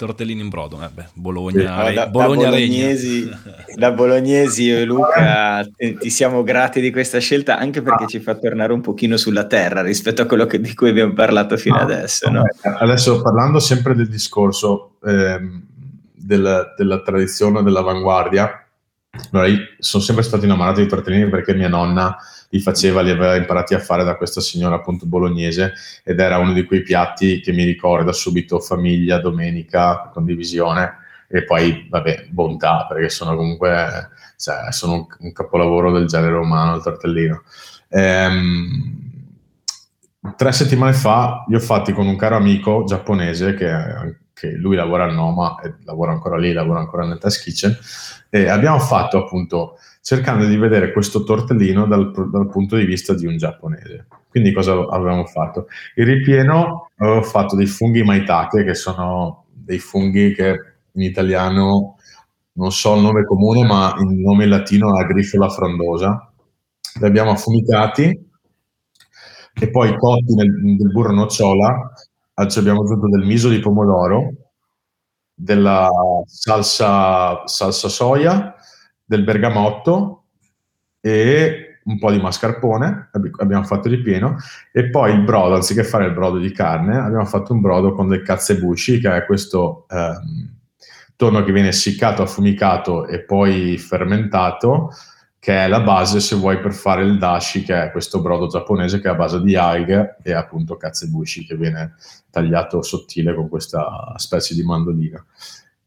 [0.02, 1.93] Tortellini in brodo, eh beh, Bologna, sì.
[1.93, 3.30] da, Bologna da, bolognesi,
[3.76, 8.08] da bolognesi io e Luca ti siamo grati di questa scelta anche perché ah.
[8.08, 11.56] ci fa tornare un pochino sulla terra rispetto a quello che, di cui abbiamo parlato
[11.56, 12.32] fino ah, adesso.
[12.32, 12.43] No?
[12.64, 15.66] Adesso parlando sempre del discorso ehm,
[16.16, 18.70] del, della tradizione dell'avanguardia,
[19.32, 19.49] allora,
[19.80, 22.18] sono sempre stato innamorato di tortellini perché mia nonna
[22.49, 26.53] li faceva, li aveva imparati a fare da questa signora appunto bolognese ed era uno
[26.53, 30.97] di quei piatti che mi ricorda subito famiglia, domenica, condivisione
[31.28, 36.76] e poi vabbè, bontà perché sono comunque cioè, sono un, un, capolavoro del genere umano
[36.76, 37.43] il tortellino.
[37.89, 38.99] Ehm,
[40.36, 43.70] tre settimane fa li ho fatti con un caro amico giapponese che,
[44.42, 47.78] che lui lavora al Noma lavora ancora lì, lavora ancora nel Test Kitchen
[48.28, 53.28] e abbiamo fatto appunto cercando di vedere questo tortellino dal, dal, punto di vista di
[53.28, 54.08] un giapponese.
[54.28, 55.68] Quindi cosa avevamo fatto?
[55.94, 60.56] Il ripieno avevo fatto dei funghi maitake, che sono dei funghi che
[60.94, 61.98] in italiano
[62.54, 66.34] non so il nome comune, ma il nome latino è grifola frondosa.
[67.00, 68.30] Li abbiamo affumicati
[69.54, 71.94] e poi cotti nel, nel burro nocciola.
[72.48, 74.34] Ci abbiamo aggiunto del miso di pomodoro,
[75.34, 75.89] della
[76.26, 78.56] salsa, salsa soia,
[79.04, 80.26] del bergamotto
[81.00, 84.38] e un po' di mascarpone, abbiamo fatto ripieno,
[84.72, 88.08] e poi il brodo, anziché fare il brodo di carne, abbiamo fatto un brodo con
[88.08, 90.60] del katsebushi, che è questo ehm,
[91.16, 94.92] tonno che viene essiccato, affumicato e poi fermentato,
[95.42, 99.02] che è la base, se vuoi, per fare il dashi, che è questo brodo giapponese
[99.02, 101.96] che è a base di alghe e appunto katsebushi, che viene
[102.30, 105.26] tagliato sottile con questa specie di mandolina.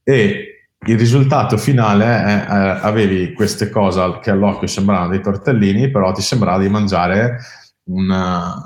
[0.02, 6.10] E il risultato finale è eh, avevi queste cose che all'occhio sembravano dei tortellini, però
[6.10, 7.38] ti sembrava di mangiare
[7.84, 8.56] una,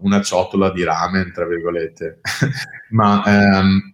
[0.00, 2.20] una ciotola di ramen, tra virgolette.
[2.92, 3.93] Ma ehm,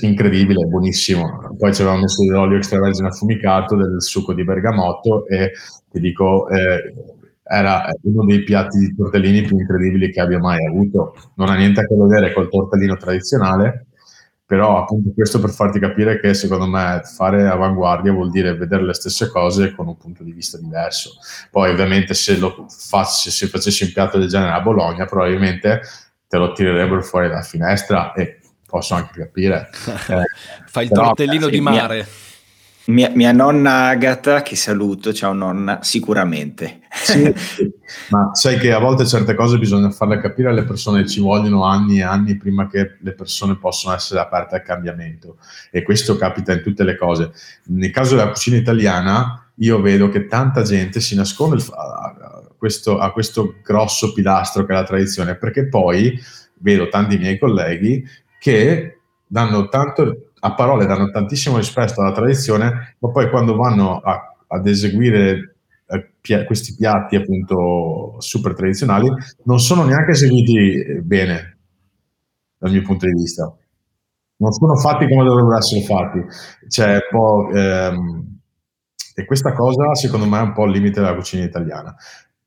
[0.00, 1.54] incredibile, buonissimo.
[1.56, 5.52] Poi ci avevamo messo dell'olio extravergine affumicato, del succo di bergamotto e
[5.90, 6.94] ti dico, eh,
[7.42, 11.14] era uno dei piatti di tortellini più incredibili che abbia mai avuto.
[11.36, 13.86] Non ha niente a che vedere col tortellino tradizionale,
[14.44, 18.94] però appunto questo per farti capire che secondo me fare avanguardia vuol dire vedere le
[18.94, 21.12] stesse cose con un punto di vista diverso.
[21.50, 25.80] Poi ovviamente se lo facessi, se facessi un piatto del genere a Bologna probabilmente
[26.28, 28.37] te lo tirerebbero fuori dalla finestra e
[28.68, 29.70] posso anche capire.
[30.08, 30.24] Eh,
[30.66, 31.96] Fai il tortellino di mare.
[31.96, 32.06] Mia
[32.88, 36.80] mia, mia, nonna Agata, che saluto, ciao nonna, sicuramente.
[36.98, 37.32] Sì,
[38.10, 41.98] ma sai che a volte certe cose bisogna farle capire alle persone, ci vogliono anni
[41.98, 45.36] e anni prima che le persone possano essere aperte al cambiamento
[45.70, 47.30] e questo capita in tutte le cose.
[47.66, 52.14] Nel caso della cucina italiana io vedo che tanta gente si nasconde a
[52.56, 56.18] questo, a questo grosso pilastro che è la tradizione perché poi
[56.60, 58.04] vedo tanti miei colleghi
[58.38, 64.34] che danno tanto a parole danno tantissimo rispetto alla tradizione, ma poi quando vanno a,
[64.46, 69.08] ad eseguire eh, questi piatti appunto super tradizionali,
[69.44, 71.58] non sono neanche eseguiti eh, bene,
[72.58, 73.52] dal mio punto di vista.
[74.40, 76.20] Non sono fatti come dovrebbero essere fatti.
[77.10, 77.50] Po'...
[77.52, 78.36] Ehm,
[79.18, 81.92] E questa cosa, secondo me, è un po' il limite della cucina italiana.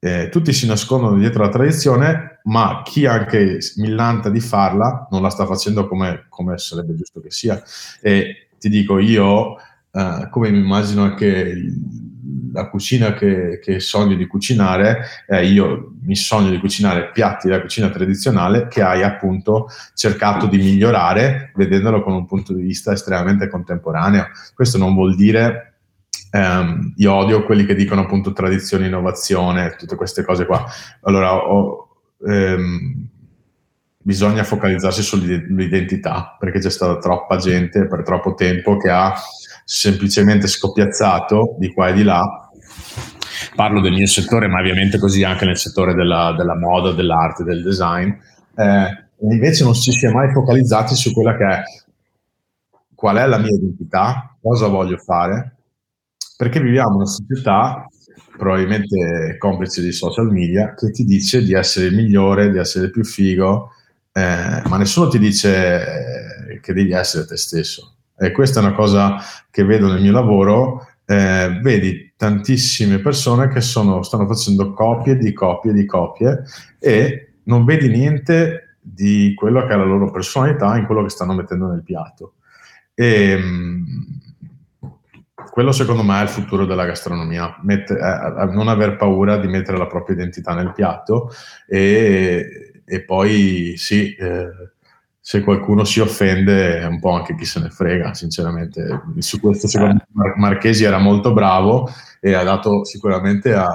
[0.04, 5.30] Eh, tutti si nascondono dietro la tradizione, ma chi anche millanta di farla non la
[5.30, 7.62] sta facendo come, come sarebbe giusto che sia.
[8.02, 9.58] E ti dico, io,
[9.92, 11.54] eh, come mi immagino che
[12.52, 17.62] la cucina che, che, sogno di cucinare, eh, io mi sogno di cucinare piatti della
[17.62, 23.48] cucina tradizionale che hai appunto cercato di migliorare vedendolo con un punto di vista estremamente
[23.48, 24.30] contemporaneo.
[24.56, 25.71] Questo non vuol dire
[26.34, 30.66] Um, io odio quelli che dicono appunto tradizione, innovazione, tutte queste cose qua.
[31.02, 33.08] Allora, ho, um,
[33.98, 39.14] bisogna focalizzarsi sull'identità perché c'è stata troppa gente per troppo tempo che ha
[39.64, 42.50] semplicemente scoppiazzato di qua e di là.
[43.56, 47.64] Parlo del mio settore, ma ovviamente così anche nel settore della, della moda, dell'arte, del
[47.64, 48.10] design.
[48.56, 51.64] Eh, invece non si è mai focalizzati su quella che è
[52.96, 55.56] qual è la mia identità, cosa voglio fare,
[56.42, 57.86] perché viviamo una società,
[58.36, 63.04] probabilmente complice dei social media, che ti dice di essere il migliore, di essere più
[63.04, 63.70] figo,
[64.12, 67.98] eh, ma nessuno ti dice eh, che devi essere te stesso.
[68.18, 69.18] E questa è una cosa
[69.52, 70.88] che vedo nel mio lavoro.
[71.06, 76.42] Eh, vedi tantissime persone che sono, stanno facendo copie di copie di copie
[76.80, 81.34] e non vedi niente di quello che è la loro personalità in quello che stanno
[81.34, 82.34] mettendo nel piatto.
[82.96, 83.84] E, mm,
[85.52, 89.78] quello secondo me è il futuro della gastronomia, Mette, eh, non aver paura di mettere
[89.78, 91.30] la propria identità nel piatto
[91.68, 94.50] e, e poi sì, eh,
[95.20, 99.04] se qualcuno si offende è un po' anche chi se ne frega, sinceramente.
[99.20, 100.34] Su questo secondo me eh.
[100.38, 101.90] Marchesi era molto bravo
[102.20, 103.70] e ha dato sicuramente a...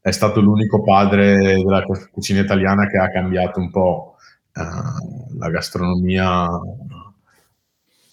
[0.00, 4.16] è stato l'unico padre della cucina italiana che ha cambiato un po'
[4.54, 6.48] uh, la gastronomia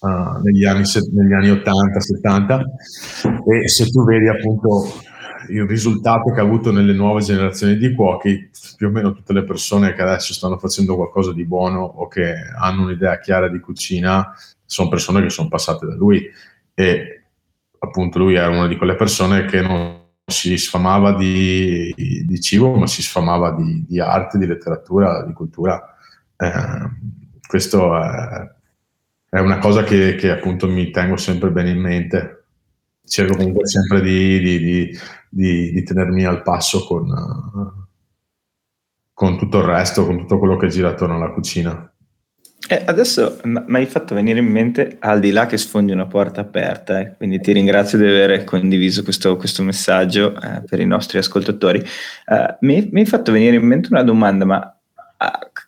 [0.01, 0.83] uh, negli, anni,
[1.13, 2.63] negli anni 80, 70
[3.45, 4.87] e se tu vedi appunto
[5.49, 9.43] il risultato che ha avuto nelle nuove generazioni di cuochi, più o meno tutte le
[9.43, 14.33] persone che adesso stanno facendo qualcosa di buono o che hanno un'idea chiara di cucina
[14.65, 16.29] sono persone che sono passate da lui
[16.73, 17.23] e
[17.79, 22.87] appunto lui era una di quelle persone che non si sfamava di, di cibo ma
[22.87, 25.93] si sfamava di, di, arte, di letteratura, di cultura.
[26.37, 28.49] Eh, questo è
[29.33, 32.43] è una cosa che, che, appunto mi tengo sempre bene in mente.
[33.05, 37.07] Cerco comunque sempre di, di, di, di tenermi al passo con,
[39.13, 41.93] con, tutto il resto, con tutto quello che gira attorno alla cucina.
[42.67, 46.41] Eh, adesso mi hai fatto venire in mente, al di là che sfondi una porta
[46.41, 51.19] aperta, eh, quindi ti ringrazio di aver condiviso questo, questo messaggio eh, per i nostri
[51.19, 51.79] ascoltatori.
[51.79, 54.75] Eh, mi, mi hai fatto venire in mente una domanda, ma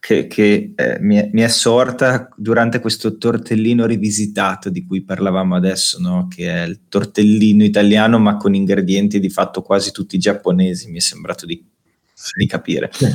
[0.04, 5.56] che, che eh, mi, è, mi, è, sorta durante questo tortellino rivisitato di cui parlavamo
[5.56, 6.28] adesso, no?
[6.30, 11.00] che è il tortellino italiano ma con ingredienti di fatto quasi tutti giapponesi, mi è
[11.00, 11.66] sembrato di,
[12.38, 12.90] di capire.
[12.92, 13.06] Sì.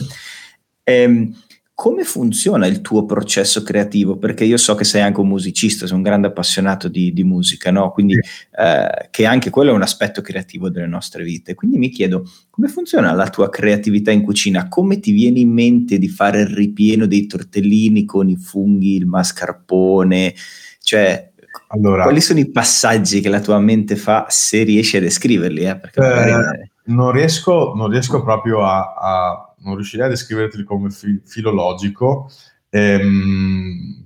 [0.85, 1.39] Ehm,
[1.79, 4.17] come funziona il tuo processo creativo?
[4.17, 7.71] Perché io so che sei anche un musicista, sei un grande appassionato di, di musica,
[7.71, 7.93] no?
[7.93, 11.55] Quindi eh, che anche quello è un aspetto creativo delle nostre vite.
[11.55, 14.67] Quindi mi chiedo come funziona la tua creatività in cucina?
[14.67, 19.07] Come ti viene in mente di fare il ripieno dei tortellini con i funghi, il
[19.07, 20.35] mascarpone?
[20.83, 21.31] Cioè,
[21.69, 25.63] allora, quali sono i passaggi che la tua mente fa se riesci a descriverli?
[25.63, 25.81] Eh?
[25.95, 32.31] Eh, non, riesco, non, riesco, proprio a, a non riuscirei a descriverti come fi- filologico,
[32.71, 34.05] ehm,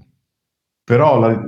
[0.85, 1.41] però la,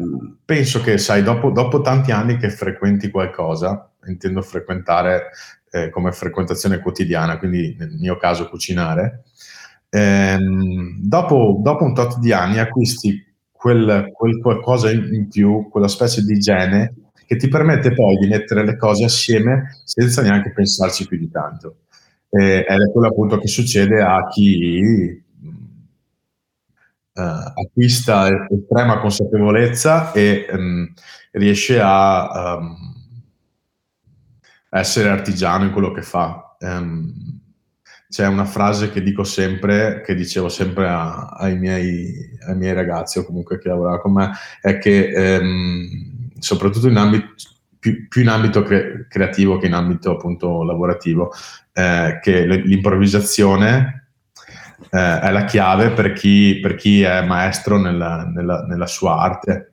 [0.45, 5.31] penso che, sai, dopo, dopo, tanti anni che frequenti qualcosa, intendo frequentare
[5.71, 9.25] eh, come frequentazione quotidiana, quindi nel mio caso cucinare,
[9.91, 16.23] ehm, dopo, dopo, un tot di anni acquisti quel, quel qualcosa in, più, quella specie
[16.23, 16.95] di igiene
[17.27, 21.84] che ti permette poi di mettere le cose assieme senza neanche pensarci più di tanto
[22.37, 25.23] eh, ed è quello appunto che succede a chi
[27.13, 30.93] uh, acquista estrema consapevolezza e um,
[31.31, 32.77] riesce a um,
[34.71, 36.57] essere artigiano in quello che fa.
[36.59, 37.41] Um,
[38.09, 43.19] c'è una frase che dico sempre, che dicevo sempre a, ai, miei, ai, miei, ragazzi
[43.19, 44.31] o comunque chi lavorava con me,
[44.61, 45.41] è che
[46.39, 47.35] soprattutto in ambito
[47.85, 51.31] più, più, in ambito cre- creativo che in ambito appunto lavorativo,
[51.75, 54.09] eh, che l'improvvisazione
[54.91, 59.73] eh, è la chiave per chi, per chi è maestro nella, nella, nella, sua arte.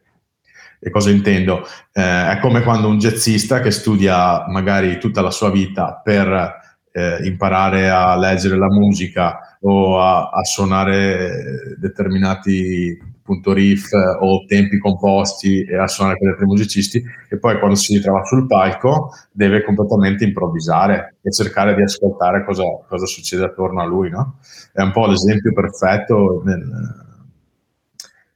[0.77, 1.65] E cosa intendo?
[1.93, 6.59] Eh, è come quando un jazzista che studia magari tutta la sua vita per
[6.91, 13.20] eh, imparare a leggere la musica o a, a suonare determinati appunto
[13.53, 18.23] riff o tempi composti e a suonare con altri musicisti e poi quando si ritrova
[18.25, 24.09] sul palco deve completamente improvvisare e cercare di ascoltare cosa, cosa succede attorno a lui,
[24.09, 24.39] no?
[24.73, 27.09] È un po' l'esempio perfetto nel,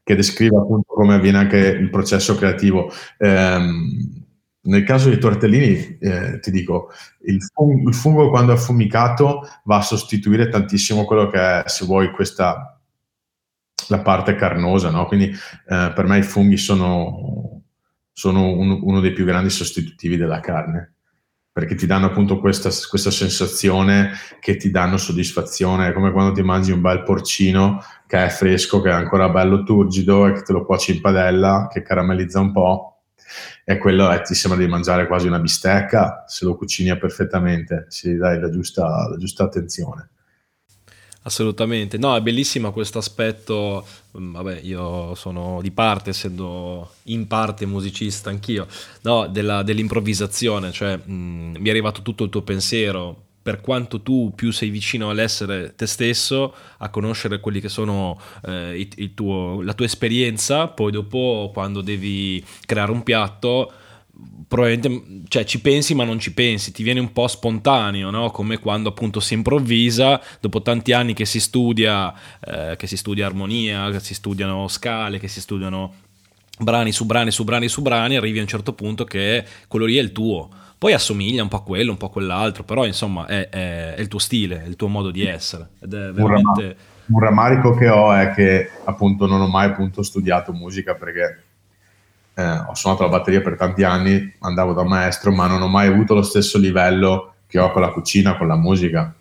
[0.06, 2.92] che descrive appunto come avviene anche il processo creativo.
[3.18, 4.24] Ehm,
[4.66, 6.90] nel caso dei tortellini, eh, ti dico,
[7.26, 11.86] il fungo, il fungo, quando è affumicato va a sostituire tantissimo quello che è, se
[11.86, 12.75] vuoi, questa
[13.90, 15.06] la parte carnosa, no?
[15.06, 17.64] Quindi eh, per me i funghi sono,
[18.12, 20.96] sono un, uno dei più grandi sostitutivi della carne
[21.56, 24.12] perché ti danno appunto questa, questa, sensazione
[24.42, 28.82] che ti danno soddisfazione, è come quando ti mangi un bel porcino che è fresco,
[28.82, 32.52] che è ancora bello turgido e che te lo cuoci in padella, che caramellizza un
[32.52, 33.04] po',
[33.64, 38.18] e quello è, ti sembra di mangiare quasi una bistecca se lo cucini perfettamente, si
[38.18, 40.10] dai la giusta, la giusta attenzione.
[41.28, 43.84] Assolutamente, no, è bellissimo questo aspetto,
[44.16, 48.68] mm, vabbè, io sono di parte, essendo in parte musicista anch'io,
[49.02, 54.02] no, della, dell'improvvisazione, cioè mh, mm, mi è arrivato tutto il tuo pensiero, per quanto
[54.02, 59.14] tu più sei vicino all'essere te stesso, a conoscere quelli che sono eh, il, il
[59.16, 63.72] tuo, la tua esperienza, poi dopo quando devi creare un piatto
[64.48, 68.32] probabilmente cioè, ci pensi ma non ci pensi, ti viene un po' spontaneo, no?
[68.32, 73.26] come quando appunto si improvvisa, dopo tanti anni che si studia, eh, che si studia
[73.26, 75.94] armonia, che si studiano scale, che si studiano
[76.58, 79.98] brani su brani su brani su brani, arrivi a un certo punto che quello lì
[79.98, 80.50] è il tuo.
[80.78, 84.00] Poi assomiglia un po' a quello, un po' a quell'altro, però insomma è, è, è
[84.00, 85.70] il tuo stile, è il tuo modo di essere.
[85.82, 86.94] Ed è veramente...
[87.08, 91.44] Un rammarico che ho è che appunto non ho mai appunto studiato musica perché
[92.36, 95.68] eh, ho suonato la batteria per tanti anni, andavo da un maestro, ma non ho
[95.68, 99.14] mai avuto lo stesso livello che ho con la cucina, con la musica.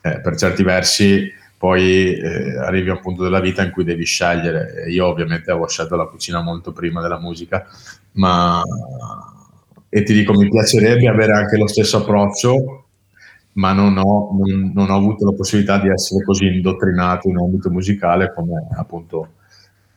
[0.00, 4.04] Eh, per certi versi poi eh, arrivi a un punto della vita in cui devi
[4.04, 4.84] scegliere.
[4.88, 7.66] Io ovviamente avevo scelto la cucina molto prima della musica,
[8.12, 8.62] ma
[9.88, 12.86] e ti dico mi piacerebbe avere anche lo stesso approccio,
[13.54, 17.70] ma non ho, non, non ho avuto la possibilità di essere così indottrinato in ambito
[17.70, 19.34] musicale come appunto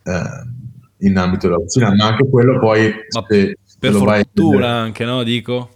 [0.03, 0.63] eh,
[1.07, 2.93] in ambito della cucina, ma anche quello poi...
[3.77, 5.21] Per fortuna anche, no?
[5.23, 5.69] Dico?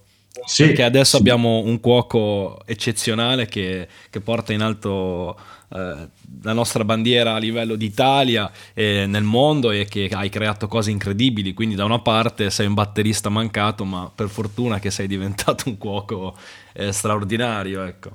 [0.45, 1.21] Sì, perché adesso sì.
[1.21, 5.37] abbiamo un cuoco eccezionale che, che porta in alto
[5.69, 6.07] eh,
[6.41, 11.53] la nostra bandiera a livello d'Italia e nel mondo e che hai creato cose incredibili.
[11.53, 15.77] Quindi, da una parte sei un batterista mancato, ma per fortuna che sei diventato un
[15.77, 16.35] cuoco
[16.73, 17.83] eh, straordinario.
[17.83, 18.09] Ecco.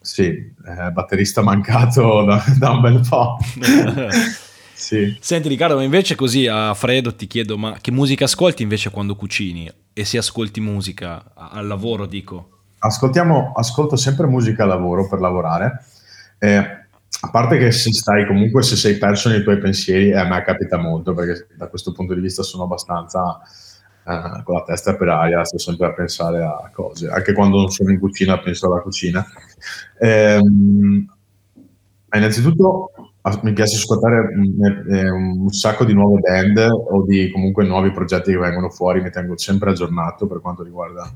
[0.00, 3.38] Sì, eh, batterista mancato da, da un bel po'.
[4.80, 5.14] Sì.
[5.20, 9.14] Senti Riccardo, ma invece così a freddo ti chiedo, ma che musica ascolti invece quando
[9.14, 9.70] cucini?
[9.92, 12.62] E se ascolti musica al lavoro, dico?
[12.78, 15.84] Ascoltiamo, ascolto sempre musica al lavoro per lavorare.
[16.38, 20.26] Eh, a parte che se stai comunque, se sei perso nei tuoi pensieri, e a
[20.26, 23.38] me capita molto, perché da questo punto di vista sono abbastanza
[24.06, 27.10] eh, con la testa per aria, sto sempre a pensare a cose.
[27.10, 29.26] Anche quando non sono in cucina penso alla cucina.
[29.98, 30.40] Eh,
[32.12, 32.92] innanzitutto
[33.42, 38.30] mi piace ascoltare mm, eh, un sacco di nuove band o di comunque nuovi progetti
[38.30, 41.10] che vengono fuori, mi tengo sempre aggiornato per quanto riguarda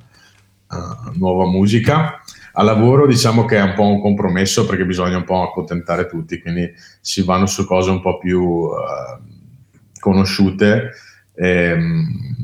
[0.68, 2.20] uh, nuova musica.
[2.56, 6.40] A lavoro diciamo che è un po' un compromesso perché bisogna un po' accontentare tutti,
[6.40, 8.72] quindi si vanno su cose un po' più uh,
[9.98, 10.90] conosciute.
[11.34, 12.42] E, um,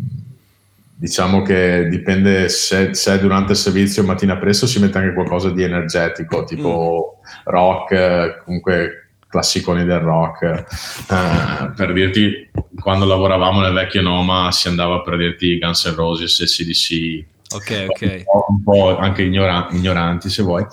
[0.97, 5.63] diciamo che dipende se, se, durante il servizio mattina presto si mette anche qualcosa di
[5.63, 7.43] energetico, tipo mm.
[7.45, 10.43] rock, comunque classiconi del rock.
[10.43, 16.41] Eh, per dirti, quando lavoravamo nel vecchio Noma si andava per dirti Guns N' Roses
[16.41, 17.25] e CDC.
[17.55, 18.03] Ok, ok.
[18.03, 20.67] Un po', un po anche ignora- ignoranti se vuoi.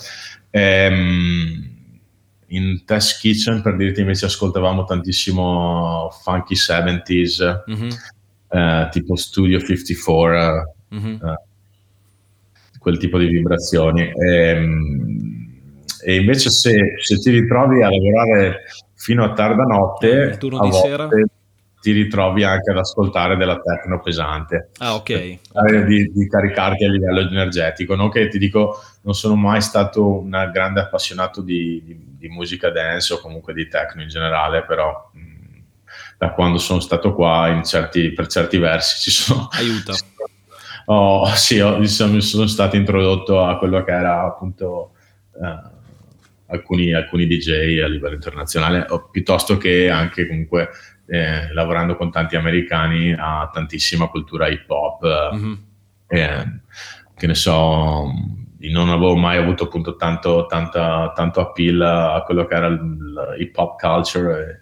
[0.50, 1.76] Ehm,
[2.48, 7.90] in Test Kitchen per dirti invece ascoltavamo tantissimo funky 70s, mm-hmm.
[8.50, 11.14] eh, tipo Studio 54, mm-hmm.
[11.14, 11.42] eh,
[12.80, 14.12] quel tipo di vibrazioni.
[14.14, 15.37] Ehm,
[16.08, 18.64] e invece se, se, ti ritrovi a lavorare
[18.96, 21.10] fino a tarda notte, il turno di sera
[21.82, 24.70] ti ritrovi anche ad ascoltare della techno pesante.
[24.78, 25.40] Ah, ok.
[25.86, 27.96] Di, di, caricarti a livello energetico.
[27.96, 32.70] Non che ti dico, non sono mai stato un grande appassionato di, di, di musica
[32.70, 35.60] dance o comunque di techno in generale, però mh,
[36.18, 39.50] da quando sono stato qua, certi, per certi versi ci sono.
[39.52, 39.94] Aiuta.
[40.90, 44.92] Oh, sì, ho, diciamo, sono stato introdotto a quello che era appunto.
[45.34, 45.76] Uh,
[46.48, 50.70] alcuni, alcuni DJ a livello internazionale, piuttosto che anche comunque
[51.08, 55.54] eh, lavorando con tanti americani a tantissima cultura hip hop, mm-hmm.
[56.08, 56.60] eh,
[57.16, 58.12] che ne so,
[58.60, 63.80] non avevo mai avuto appunto tanto, tanta, tanto appeal a quello che era l'hip hop
[63.80, 64.62] culture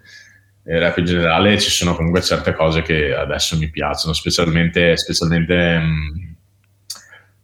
[0.64, 4.96] e, e rap in generale, ci sono comunque certe cose che adesso mi piacciono, specialmente,
[4.98, 6.35] specialmente um,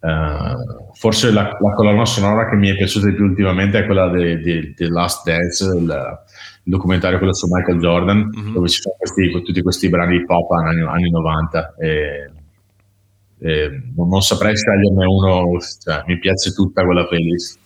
[0.02, 4.10] uh, forse la, la, colonna sonora che mi è piaciuta di più ultimamente è quella
[4.10, 6.20] di Last Dance, il, il,
[6.64, 8.54] documentario quello su Michael Jordan, mm-hmm.
[8.54, 11.76] dove ci sono questi, tutti questi brani hip hop anni, anni 90.
[11.80, 12.32] E,
[13.44, 17.60] eh, non, saprei sceglierne uno, cioè, mi piace tutta quella playlist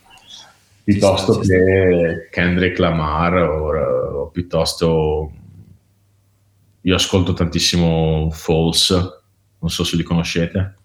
[0.86, 2.30] piuttosto sì, che.
[2.32, 5.32] Kendrick Lamar o, o, piuttosto
[6.82, 8.94] io ascolto tantissimo False
[9.58, 10.76] non so se li conoscete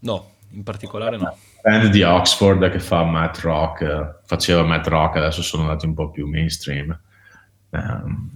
[0.00, 5.42] no, in particolare no band di Oxford che fa Matt Rock faceva Matt Rock adesso
[5.42, 6.98] sono andati un po' più mainstream
[7.70, 8.30] um,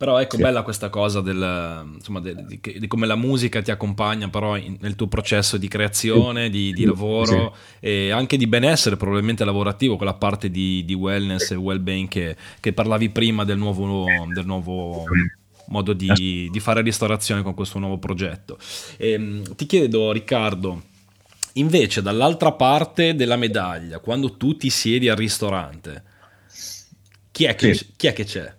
[0.00, 0.42] però ecco, sì.
[0.42, 4.78] bella questa cosa del, insomma, de, di, di, come la musica ti accompagna però in,
[4.80, 7.84] nel tuo processo di creazione, di, di lavoro sì.
[7.86, 12.72] e anche di benessere probabilmente lavorativo, quella parte di, di wellness e well-being che, che,
[12.72, 15.04] parlavi prima del nuovo, del nuovo
[15.66, 18.56] modo di, fare ristorazione con questo nuovo progetto.
[18.96, 20.82] E, ehm, ti chiedo Riccardo,
[21.54, 26.02] invece dall'altra parte della medaglia, quando tu ti siedi al ristorante,
[27.30, 27.92] chi è che, sì.
[27.96, 28.54] chi è che c'è?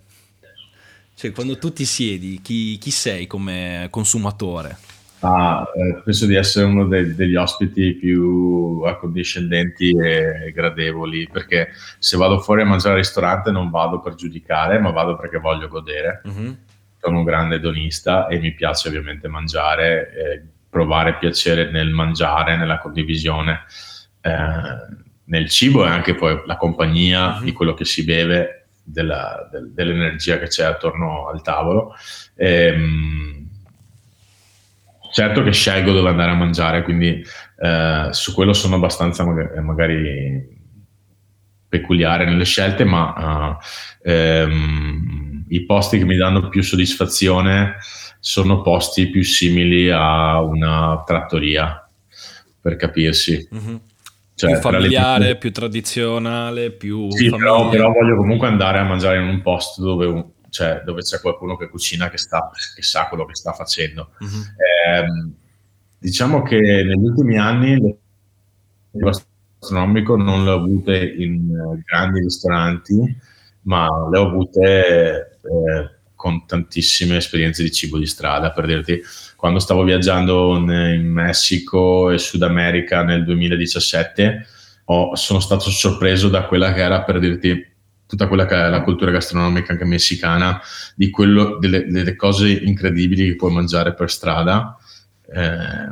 [1.14, 4.76] Cioè, quando tu ti siedi, chi, chi sei come consumatore?
[5.20, 11.70] Ah, eh, penso di essere uno de- degli ospiti più accondiscendenti e gradevoli, perché
[12.00, 15.68] se vado fuori a mangiare al ristorante non vado per giudicare, ma vado perché voglio
[15.68, 16.24] godere.
[16.28, 16.52] Mm-hmm.
[17.00, 22.80] Sono un grande donista e mi piace ovviamente mangiare, eh, provare piacere nel mangiare, nella
[22.80, 23.66] condivisione.
[24.22, 27.44] Eh, nel cibo e anche poi la compagnia mm-hmm.
[27.44, 31.94] di quello che si beve della, del, dell'energia che c'è attorno al tavolo.
[32.36, 33.50] E, ehm,
[35.14, 37.24] certo che scelgo dove andare a mangiare, quindi
[37.60, 40.60] eh, su quello sono abbastanza magari, magari
[41.68, 47.78] peculiare nelle scelte, ma uh, ehm, i posti che mi danno più soddisfazione
[48.24, 51.90] sono posti più simili a una trattoria,
[52.62, 53.50] per capirsi.
[53.54, 53.76] Mm-hmm.
[54.36, 55.40] Cioè, più familiare, più...
[55.40, 57.10] più tradizionale, più...
[57.12, 61.20] Sì, però, però, voglio comunque andare a mangiare in un posto dove, cioè, dove c'è
[61.20, 64.12] qualcuno che cucina, che, sta, che, sa quello che sta facendo.
[64.24, 64.42] Mm-hmm.
[64.42, 65.32] Eh,
[65.98, 67.98] diciamo che negli ultimi anni il
[68.92, 73.18] gastronomico non le ho avute in uh, grandi ristoranti,
[73.64, 79.02] ma le ho avute eh, con tantissime esperienze di cibo di strada, per dirti
[79.36, 84.46] quando stavo viaggiando in Messico e Sud America nel 2017,
[84.86, 87.70] ho, sono stato sorpreso da quella che era, per dirti,
[88.06, 90.62] tutta quella che è la cultura gastronomica anche messicana,
[90.94, 94.78] di quello, delle, delle cose incredibili che puoi mangiare per strada.
[95.28, 95.92] Eh,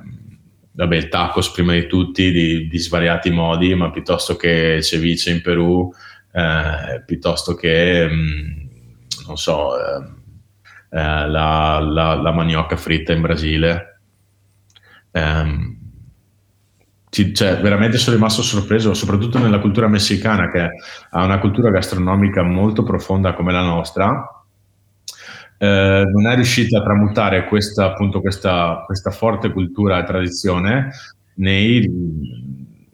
[0.74, 5.42] vabbè, il tacos prima di tutti, di, di, svariati modi, ma piuttosto che ceviche in
[5.42, 5.92] Perù,
[6.34, 9.76] eh, piuttosto che, mh, mm, non so...
[9.76, 10.18] Eh,
[10.90, 14.00] la, la, la, manioca fritta in Brasile.
[15.12, 15.78] Um,
[17.10, 20.70] ci, cioè, veramente sono rimasto sorpreso, soprattutto nella cultura messicana, che
[21.10, 24.44] ha una cultura gastronomica molto profonda come la nostra.
[25.58, 30.90] Eh, non è riuscita a tramutare questa, appunto, questa, questa forte cultura e tradizione
[31.36, 31.84] nei,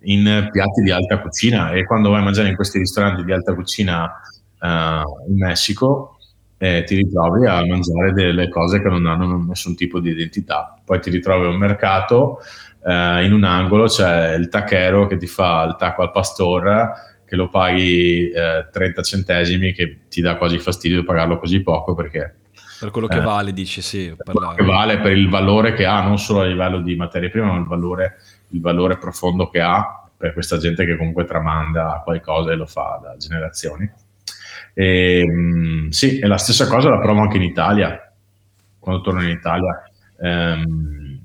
[0.02, 3.54] in piatti di alta cucina e quando vai a mangiare in questi ristoranti di alta
[3.54, 6.15] cucina uh, in Messico
[6.58, 10.78] eh, ti ritrovi a mangiare delle cose che non hanno nessun tipo di identità.
[10.84, 12.40] Poi ti ritrovi a un mercato,
[12.86, 16.92] eh, in un angolo c'è il tacchero che ti fa il tacco al pastore,
[17.26, 22.36] che lo paghi eh, 30 centesimi, che ti dà quasi fastidio pagarlo così poco perché...
[22.78, 24.14] Per quello che eh, vale, dici sì.
[24.16, 27.30] Per quello che vale, per il valore che ha, non solo a livello di materie
[27.30, 28.18] prime, ma il valore,
[28.50, 33.00] il valore profondo che ha per questa gente che comunque tramanda qualcosa e lo fa
[33.02, 33.90] da generazioni.
[34.74, 38.12] E, ehm, sì, e la stessa cosa la provo anche in Italia,
[38.80, 39.84] quando torno in Italia.
[40.18, 41.20] Um,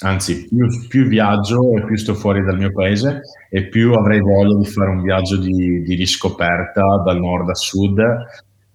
[0.00, 4.56] anzi, più, più, viaggio e più sto fuori dal mio paese e più avrei voglia
[4.56, 7.96] di fare un viaggio di, di riscoperta dal nord a sud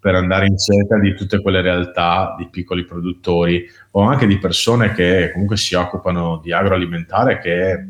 [0.03, 4.91] per andare in cerca di tutte quelle realtà di piccoli produttori o anche di persone
[4.91, 7.87] che comunque si occupano di agroalimentare che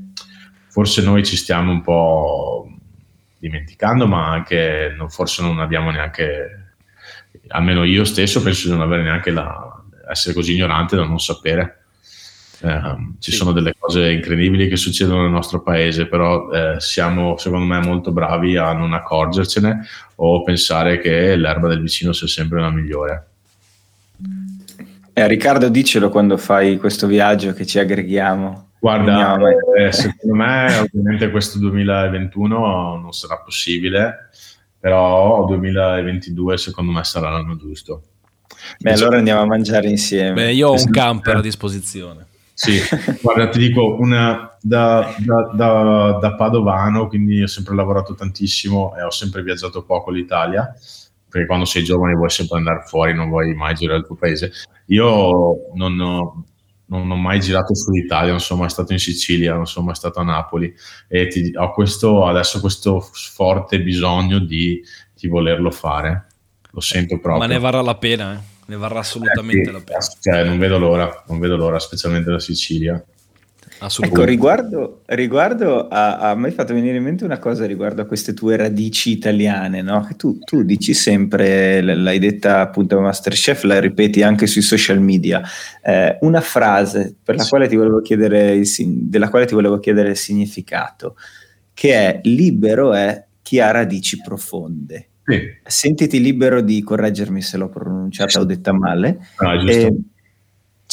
[0.67, 2.67] forse noi ci stiamo un po'
[3.43, 6.75] dimenticando, ma anche non, forse non abbiamo neanche,
[7.49, 11.79] almeno io stesso penso di non avere neanche la, essere così ignorante da non sapere.
[12.61, 12.79] Eh,
[13.19, 13.37] ci sì.
[13.37, 18.13] sono delle cose incredibili che succedono nel nostro paese, però eh, siamo secondo me molto
[18.13, 23.27] bravi a non accorgercene o pensare che l'erba del vicino sia sempre la migliore.
[25.11, 29.37] Eh, Riccardo, dicelo quando fai questo viaggio che ci aggreghiamo Guarda,
[29.77, 34.27] eh, secondo me ovviamente questo 2021 non sarà possibile,
[34.77, 38.03] però 2022 secondo me sarà l'anno giusto.
[38.79, 40.33] Beh, allora andiamo a mangiare insieme.
[40.33, 42.25] Beh, io ho un camper a disposizione.
[42.53, 42.77] Sì,
[43.23, 49.03] guarda, ti dico, una, da, da, da, da, Padovano, quindi ho sempre lavorato tantissimo e
[49.03, 50.75] ho sempre viaggiato poco l'Italia,
[51.29, 54.51] perché quando sei giovane vuoi sempre andare fuori, non vuoi mai girare il tuo paese.
[54.87, 56.43] Io non ho,
[56.97, 60.19] non ho mai girato sull'Italia, non sono mai stato in Sicilia, non sono mai stato
[60.19, 60.73] a Napoli
[61.07, 64.81] e ti, ho questo, adesso questo forte bisogno di,
[65.13, 66.27] di volerlo fare,
[66.71, 67.47] lo sento proprio.
[67.47, 68.39] Ma ne varrà la pena, eh?
[68.65, 69.99] ne varrà assolutamente eh sì, la pena.
[70.19, 73.03] Cioè, non vedo l'ora, non vedo l'ora, specialmente la Sicilia.
[73.85, 78.05] Ecco, riguardo, riguardo a, a me è fatto venire in mente una cosa riguardo a
[78.05, 80.07] queste tue radici italiane, no?
[80.15, 85.41] Tu, tu, dici sempre, l'hai detta appunto a Masterchef, la ripeti anche sui social media,
[85.83, 87.67] eh, una frase la quale
[88.01, 91.15] chiedere, della quale ti volevo chiedere il significato,
[91.73, 95.07] che è libero è chi ha radici profonde.
[95.25, 95.39] Sì.
[95.63, 99.19] Sentiti libero di correggermi se l'ho pronunciata o detta male.
[99.37, 99.87] Ah, giusto.
[99.87, 99.95] Eh,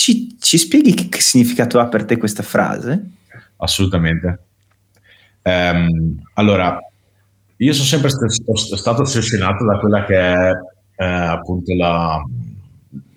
[0.00, 3.10] ci, ci, spieghi che, che, significato ha per te questa frase?
[3.56, 4.38] Assolutamente.
[5.42, 6.78] Um, allora,
[7.56, 10.50] io sono sempre st- stato ossessionato da quella che è
[10.96, 12.18] eh, appunto la,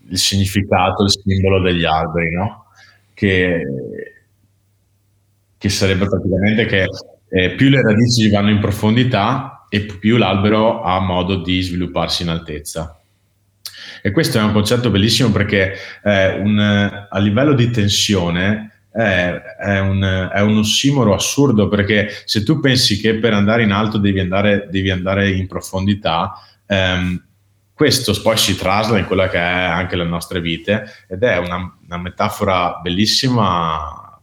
[0.10, 2.66] il significato, il simbolo degli alberi, no?
[3.14, 3.64] Che,
[5.58, 6.86] che sarebbe praticamente che
[7.30, 12.30] eh, più le radici vanno in profondità e più l'albero ha modo di svilupparsi in
[12.30, 12.98] altezza.
[14.06, 16.60] E questo è un concetto bellissimo perché un,
[17.10, 23.00] a livello di tensione è, è, un, è, un, ossimoro assurdo perché se tu pensi
[23.00, 26.34] che per andare in alto devi andare, devi andare in profondità,
[26.66, 27.24] ehm,
[27.74, 31.74] questo poi si trasla in quella che è anche le nostre vite ed è una,
[31.86, 34.20] una metafora bellissima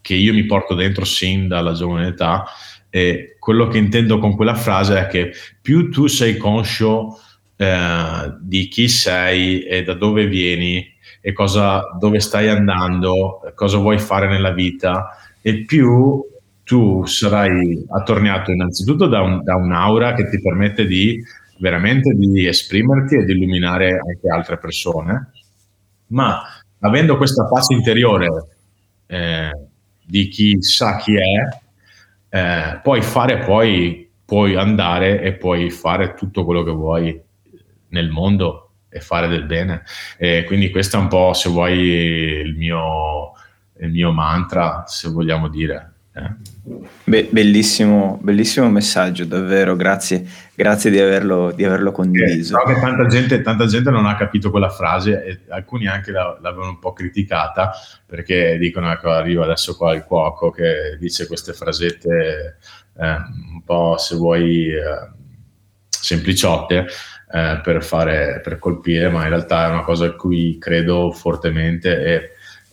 [0.00, 2.46] che io mi porto dentro sin dalla giovane età
[2.88, 7.20] e quello che intendo con quella frase è che più tu sei conscio
[7.56, 13.98] eh, di chi sei e da dove vieni e cosa, dove stai andando, cosa vuoi
[13.98, 15.16] fare nella vita.
[15.40, 16.22] E più
[16.62, 21.22] tu sarai attorniato innanzitutto da, un, da un'aura che ti permette di
[21.58, 25.30] veramente di esprimerti e di illuminare anche altre persone,
[26.08, 26.42] ma
[26.80, 28.28] avendo questa pace interiore
[29.06, 29.50] eh,
[30.04, 31.48] di chi sa chi è,
[32.28, 37.24] eh, puoi fare poi, puoi andare e puoi fare tutto quello che vuoi
[37.88, 39.82] nel mondo e fare del bene.
[40.16, 43.32] E quindi questo è un po', se vuoi, il mio,
[43.80, 45.92] il mio mantra, se vogliamo dire.
[46.16, 46.30] Eh.
[47.04, 52.56] Be- bellissimo, bellissimo messaggio, davvero, grazie, grazie di, averlo, di averlo condiviso.
[52.56, 56.12] Eh, so che tanta gente, tanta gente, non ha capito quella frase e alcuni anche
[56.12, 57.72] la, l'avevano un po' criticata
[58.06, 62.56] perché dicono ecco arriva adesso qua il cuoco che dice queste frasette
[62.98, 63.16] eh,
[63.52, 65.10] un po' se vuoi eh,
[65.88, 66.86] sempliciotte
[67.32, 72.04] eh, per, fare, per colpire, ma in realtà è una cosa a cui credo fortemente
[72.04, 72.14] e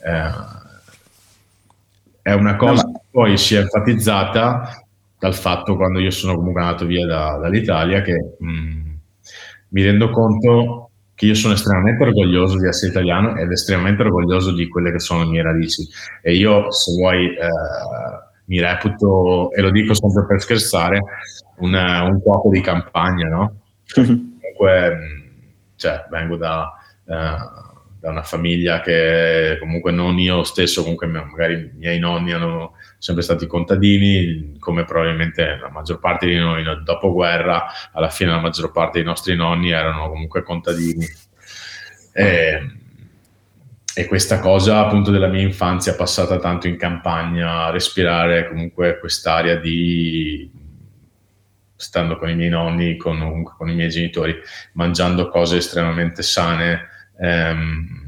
[0.03, 0.61] eh,
[2.21, 2.99] è una cosa no, ma...
[2.99, 4.85] che poi si è enfatizzata
[5.17, 8.91] dal fatto quando io sono comunque andato via da, dall'Italia che mh, mm,
[9.69, 14.67] mi rendo conto che io sono estremamente orgoglioso di essere italiano ed estremamente orgoglioso di
[14.67, 15.87] quelle che sono le mie radici
[16.21, 17.47] e io se vuoi eh,
[18.45, 21.01] mi reputo e lo dico sempre per scherzare
[21.57, 23.55] una, un cuoco di campagna no?
[24.53, 25.21] comunque
[25.75, 26.71] cioè, vengo da,
[27.03, 27.13] uh,
[27.99, 33.23] da, una famiglia che comunque non io stesso, comunque magari i miei nonni hanno sempre
[33.23, 38.71] stati contadini, come probabilmente la maggior parte di noi dopo guerra, alla fine la maggior
[38.71, 41.05] parte dei nostri nonni erano comunque contadini.
[42.13, 42.69] E,
[43.95, 50.49] e questa cosa appunto della mia infanzia passata tanto in campagna, respirare comunque quest'aria di
[51.83, 54.35] stando con i miei nonni, con, con i miei genitori,
[54.73, 56.87] mangiando cose estremamente sane,
[57.19, 58.01] ehm,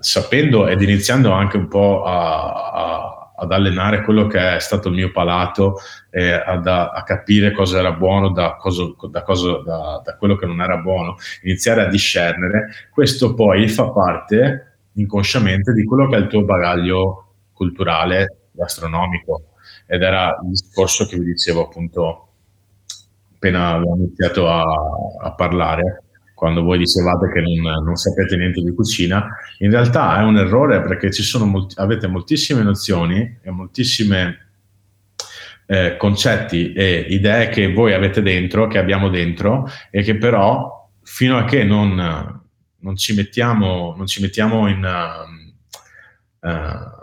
[0.00, 4.94] sapendo ed iniziando anche un po' a, a, ad allenare quello che è stato il
[4.94, 5.76] mio palato,
[6.10, 10.46] eh, ad, a, capire cosa era buono da, cosa, da, cosa, da, da quello che
[10.46, 14.64] non era buono, iniziare a discernere, questo poi fa parte
[14.94, 19.50] inconsciamente di quello che è il tuo bagaglio culturale gastronomico.
[19.86, 22.27] Ed era il discorso che vi dicevo appunto
[23.38, 24.64] appena abbiamo iniziato a,
[25.22, 26.02] a parlare,
[26.34, 29.28] quando voi dicevate che non, non, sapete niente di cucina,
[29.58, 31.10] in realtà è un errore perché
[31.44, 34.36] molti, avete moltissime nozioni e moltissimi
[35.66, 41.38] eh, concetti e idee che voi avete dentro, che abbiamo dentro e che però fino
[41.38, 42.42] a che non,
[42.78, 44.84] non ci mettiamo, non ci mettiamo in...
[46.42, 46.97] Uh, uh,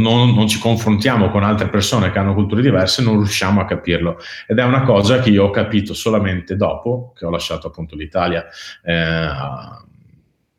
[0.00, 4.18] non, non, ci confrontiamo con altre persone che hanno culture diverse, non riusciamo a capirlo.
[4.46, 8.46] Ed è una cosa che io ho capito solamente dopo che ho lasciato appunto l'Italia,
[8.82, 9.26] eh,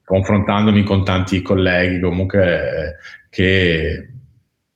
[0.04, 2.96] confrontandomi con tanti colleghi comunque eh,
[3.30, 4.08] che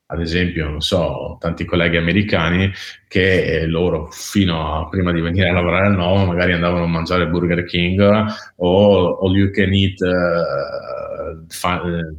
[0.10, 2.72] ad esempio, non so, tanti colleghi americani
[3.10, 6.88] che eh, loro fino a prima di venire a lavorare al Novo magari andavano a
[6.88, 8.00] mangiare Burger King
[8.56, 11.46] o all you can eat uh,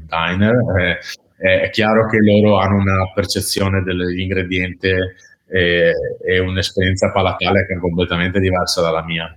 [0.06, 0.54] diner.
[0.78, 0.98] Eh,
[1.38, 5.14] è chiaro che loro hanno una percezione dell'ingrediente
[5.46, 5.92] e,
[6.24, 9.36] e un'esperienza palatale che è completamente diversa dalla mia.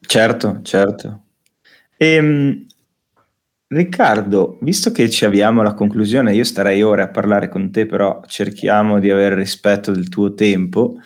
[0.00, 1.22] Certo, certo.
[1.96, 2.66] Ehm,
[3.68, 8.22] Riccardo, visto che ci abbiamo alla conclusione, io starei ore a parlare con te, però
[8.26, 10.98] cerchiamo di avere rispetto del tuo tempo,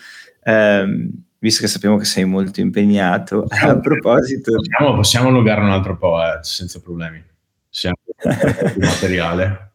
[0.42, 3.46] ehm, visto che sappiamo che sei molto impegnato.
[3.48, 7.24] A proposito, possiamo, possiamo allungare un altro po', eh, senza problemi.
[7.70, 7.96] Siamo
[8.76, 9.69] materiale.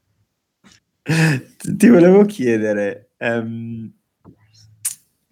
[1.57, 3.91] Ti volevo chiedere, um,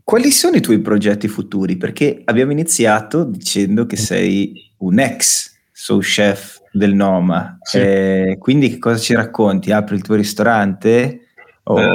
[0.04, 1.78] quali sono i tuoi progetti futuri?
[1.78, 7.80] Perché abbiamo iniziato dicendo che sei un ex sous chef del Noma, sì.
[7.80, 9.72] eh, quindi che cosa ci racconti?
[9.72, 11.22] Apri il tuo ristorante?
[11.64, 11.80] O...
[11.80, 11.90] Eh,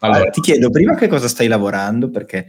[0.00, 0.28] allora.
[0.30, 2.46] ti chiedo prima che cosa stai lavorando, perché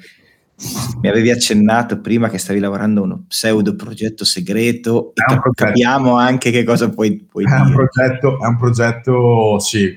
[1.01, 6.17] mi avevi accennato prima che stavi lavorando a uno pseudo progetto segreto e cap- capiamo
[6.17, 7.61] anche che cosa puoi, puoi è dire.
[7.61, 9.95] Un progetto, è un progetto, sì,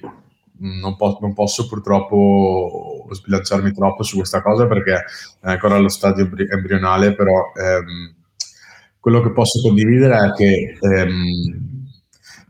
[0.60, 6.28] non, po- non, posso purtroppo sbilanciarmi troppo su questa cosa perché è ancora allo stadio
[6.50, 8.14] embrionale, però ehm,
[8.98, 11.88] quello che posso condividere è che ehm,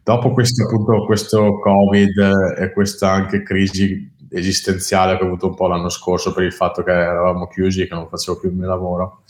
[0.02, 5.66] dopo questo, appunto, questo Covid e questa anche crisi esistenziale che ho avuto un po'
[5.66, 8.68] l'anno scorso per il fatto che eravamo chiusi e che non facevo più il mio
[8.68, 9.22] lavoro,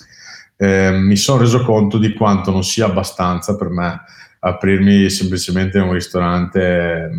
[0.57, 4.01] eh, mi sono reso conto di quanto non sia abbastanza per me
[4.40, 7.11] aprirmi semplicemente un ristorante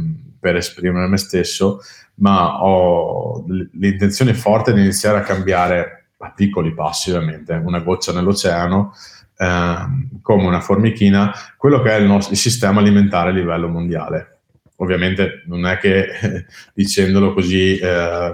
[0.42, 1.80] per esprimere me stesso,
[2.16, 8.94] ma ho l'intenzione forte di iniziare a cambiare a piccoli passi, ovviamente, una goccia nell'oceano,
[9.38, 9.76] eh,
[10.22, 14.40] come una formichina, quello che è il, nostro, il sistema alimentare a livello mondiale.
[14.78, 18.34] Ovviamente non è che dicendolo così eh,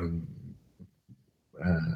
[1.60, 1.96] eh,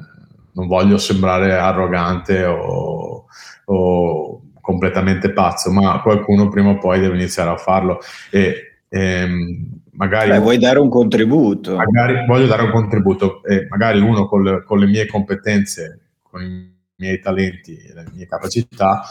[0.54, 3.26] non voglio sembrare arrogante o,
[3.64, 7.98] o, completamente pazzo, ma qualcuno prima o poi deve iniziare a farlo.
[8.30, 11.76] E, ehm, magari Beh, vuoi dare un contributo?
[11.76, 16.42] Magari voglio dare un contributo e magari uno con le, con le mie competenze, con
[16.42, 19.02] i miei talenti e le mie capacità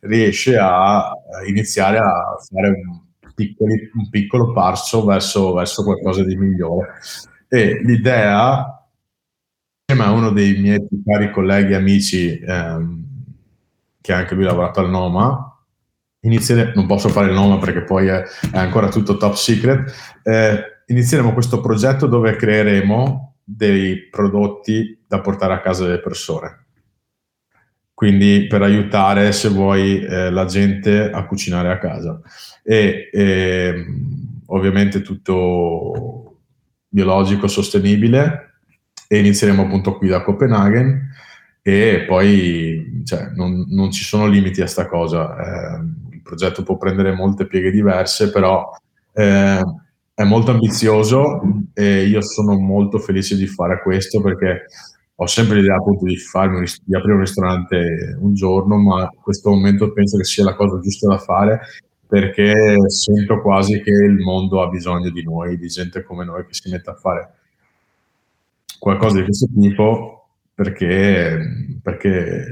[0.00, 1.12] riesce a
[1.46, 3.00] iniziare a fare un,
[3.34, 6.94] piccoli, un piccolo passo verso, verso, qualcosa di migliore.
[7.48, 8.84] E l'idea,
[9.86, 13.06] insieme a uno dei miei più cari colleghi e amici, ehm,
[14.00, 15.47] che anche lui ha lavorato al Noma,
[16.20, 18.22] inizieremo, non posso fare il nome perché poi è,
[18.52, 25.54] è ancora tutto top secret, eh, inizieremo questo progetto dove creeremo dei prodotti da portare
[25.54, 26.66] a casa delle persone.
[27.94, 32.20] Quindi per aiutare, se vuoi, eh, la gente a cucinare a casa.
[32.62, 33.86] E, e
[34.46, 36.42] ovviamente tutto
[36.88, 38.60] biologico, sostenibile
[39.08, 41.10] e inizieremo appunto qui da Copenaghen
[41.62, 45.36] e poi cioè, non, non, ci sono limiti a sta cosa.
[45.36, 48.70] Eh, progetto può prendere molte pieghe diverse, però
[49.14, 49.62] eh,
[50.14, 51.40] è molto ambizioso
[51.72, 54.66] e io sono molto felice di fare questo perché
[55.14, 59.50] ho sempre l'idea appunto di, farmi, di aprire un ristorante un giorno, ma in questo
[59.50, 61.60] momento penso che sia la cosa giusta da fare
[62.06, 62.54] perché
[62.86, 66.70] sento quasi che il mondo ha bisogno di noi, di gente come noi che si
[66.70, 67.32] mette a fare
[68.78, 72.44] qualcosa di questo tipo perché, perché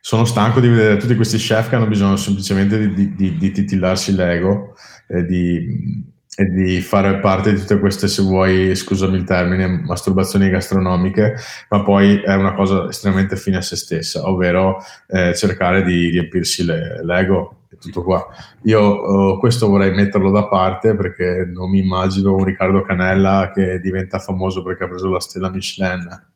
[0.00, 4.14] sono stanco di vedere tutti questi chef che hanno bisogno semplicemente di, di, di titillarsi
[4.14, 4.74] l'ego
[5.06, 6.04] e di,
[6.34, 11.36] e di, fare parte di tutte queste, se vuoi, scusami il termine, masturbazioni gastronomiche,
[11.68, 14.78] ma poi è una cosa estremamente fine a se stessa, ovvero
[15.08, 18.26] eh, cercare di riempirsi le, l'ego e tutto qua.
[18.62, 23.78] Io uh, questo vorrei metterlo da parte perché non mi immagino un Riccardo Canella che
[23.80, 26.28] diventa famoso perché ha preso la stella Michelin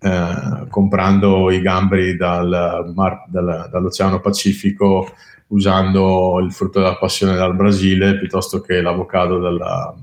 [0.00, 5.08] eh, comprando i gamberi dal mar, dal, dall'Oceano Pacifico
[5.48, 9.94] usando il frutto della passione dal Brasile piuttosto che l'avocado dalla,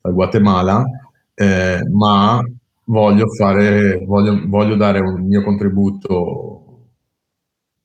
[0.00, 0.84] dal Guatemala,
[1.34, 2.42] eh, ma
[2.84, 6.88] voglio, fare, voglio, voglio dare un mio contributo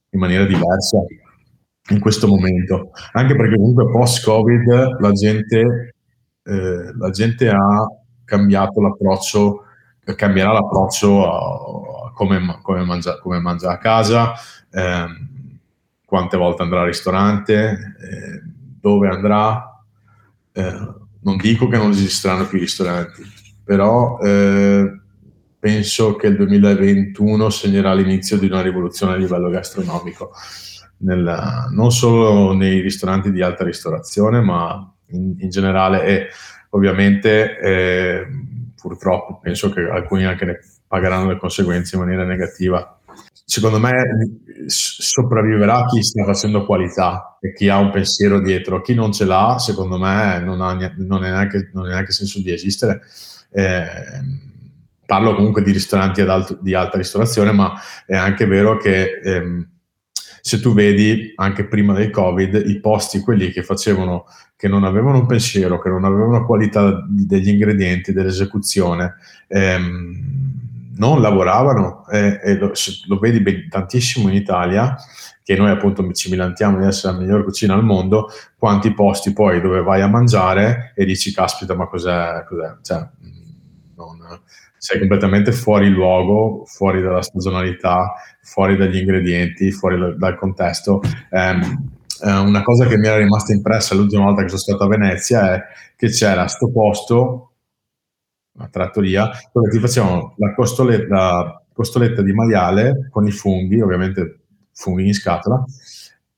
[0.10, 0.98] in maniera diversa
[1.90, 5.94] in questo momento, anche perché comunque post-Covid la gente,
[6.44, 7.88] eh, la gente ha
[8.26, 9.67] cambiato l'approccio
[10.16, 14.34] cambierà l'approccio a, come, come, mangia, come, mangia, a casa,
[14.72, 15.06] eh,
[16.06, 18.42] quante volte andrà al ristorante, eh,
[18.80, 19.84] dove andrà,
[20.54, 23.24] eh, non dico che non esisteranno più ristoranti,
[23.64, 25.00] però eh,
[25.60, 30.32] penso che il 2021 segnerà l'inizio di una rivoluzione a livello gastronomico,
[31.00, 36.06] nella, non solo nei ristoranti di alta ristorazione, ma in, in generale.
[36.06, 36.28] E
[36.70, 38.28] ovviamente eh,
[38.88, 43.00] purtroppo penso che alcuni anche ne pagheranno le conseguenze in maniera negativa.
[43.50, 43.92] Secondo me
[44.66, 48.82] sopravviverà chi sta facendo qualità e chi ha un pensiero dietro.
[48.82, 52.42] Chi non ce l'ha, secondo me, non ha, non è, neanche, non è neanche senso
[52.42, 53.02] di esistere.
[53.52, 53.86] Eh,
[55.06, 57.74] parlo comunque di ristoranti alto, di alta ristorazione, ma
[58.06, 59.68] è anche vero che ehm,
[60.42, 65.20] se tu vedi anche prima del Covid i posti, quelli che facevano, che non avevano
[65.20, 69.16] un pensiero, che non avevano qualità degli ingredienti, dell'esecuzione,
[69.48, 70.36] ehm,
[70.98, 72.72] non lavoravano eh, e lo,
[73.08, 74.98] lo vedi ben, tantissimo in Italia
[75.44, 79.62] che noi appunto ci milantiamo di essere la miglior cucina al mondo, quanti posti poi
[79.62, 82.76] dove vai a mangiare e dici caspita ma cos'è, cos'è?
[82.82, 83.08] Cioè,
[83.96, 84.18] non,
[84.78, 91.02] sei completamente fuori luogo, fuori dalla stagionalità, fuori dagli ingredienti, fuori dal contesto.
[91.32, 95.54] Um, una cosa che mi era rimasta impressa l'ultima volta che sono stato a Venezia
[95.54, 95.64] è
[95.96, 97.52] che c'era questo posto
[98.58, 104.40] una trattoria, dove ti facevano la costoletta, costoletta di maiale con i funghi, ovviamente
[104.74, 105.64] funghi in scatola,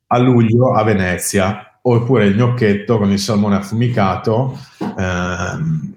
[0.08, 4.58] a luglio a Venezia, oppure il gnocchetto con il salmone affumicato.
[4.98, 5.94] Ehm,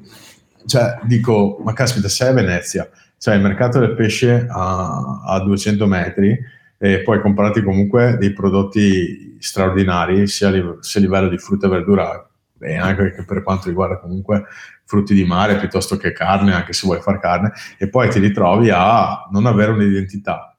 [0.72, 2.88] cioè, dico, ma caspita, sei a Venezia,
[3.18, 6.34] cioè il mercato del pesce a, a 200 metri
[6.78, 11.70] e poi comprati comunque dei prodotti straordinari, sia a, sia a livello di frutta e
[11.70, 12.26] verdura
[12.58, 14.44] e anche per quanto riguarda comunque
[14.86, 18.70] frutti di mare piuttosto che carne, anche se vuoi fare carne, e poi ti ritrovi
[18.72, 20.51] a non avere un'identità,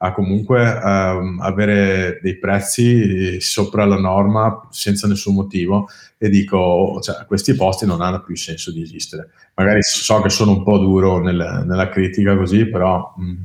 [0.00, 7.24] a comunque um, avere dei prezzi sopra la norma senza nessun motivo e dico, cioè,
[7.26, 9.30] questi posti non hanno più senso di esistere.
[9.54, 13.14] Magari so che sono un po' duro nel, nella critica così, però...
[13.16, 13.36] Mh, mm,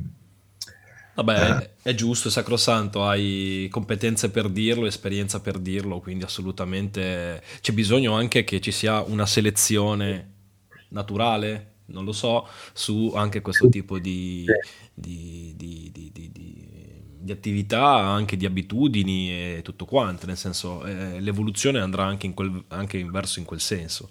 [1.14, 1.70] Vabbè, eh.
[1.90, 8.14] è giusto, è sacrosanto, hai competenze per dirlo, esperienza per dirlo, quindi assolutamente c'è bisogno
[8.14, 10.32] anche che ci sia una selezione
[10.88, 14.44] naturale, non lo so, su anche questo tipo di,
[14.94, 15.90] di, di,
[17.24, 22.34] di attività, anche di abitudini e tutto quanto, nel senso eh, l'evoluzione andrà anche, in
[22.34, 24.10] quel, anche in verso in quel senso.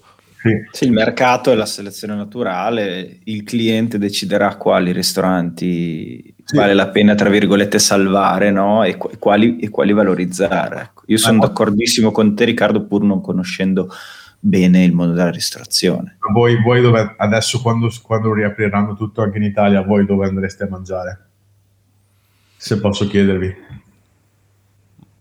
[0.72, 0.84] Sì.
[0.84, 6.56] il mercato è la selezione naturale, il cliente deciderà quali ristoranti sì.
[6.58, 8.84] vale la pena, tra virgolette, salvare no?
[8.84, 10.82] e, quali, e, quali, valorizzare.
[10.82, 11.04] Ecco.
[11.06, 13.90] Io sono d'accordissimo con te, Riccardo, pur non conoscendo
[14.46, 16.18] bene il mondo della ristorazione.
[16.20, 20.66] Ma voi, voi dove, adesso, quando, quando riapriranno tutto anche in Italia, voi dove andreste
[20.66, 21.28] a mangiare?
[22.58, 23.56] Se posso chiedervi.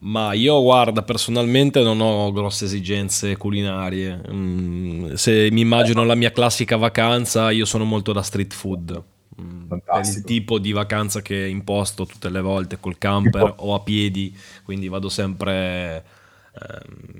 [0.00, 4.20] Ma io, guarda, personalmente non ho grosse esigenze culinarie.
[4.28, 9.02] Mm, se mi immagino la mia classica vacanza, io sono molto da street food.
[9.40, 13.80] Mm, è il tipo di vacanza che imposto tutte le volte col camper o a
[13.80, 16.04] piedi, quindi vado sempre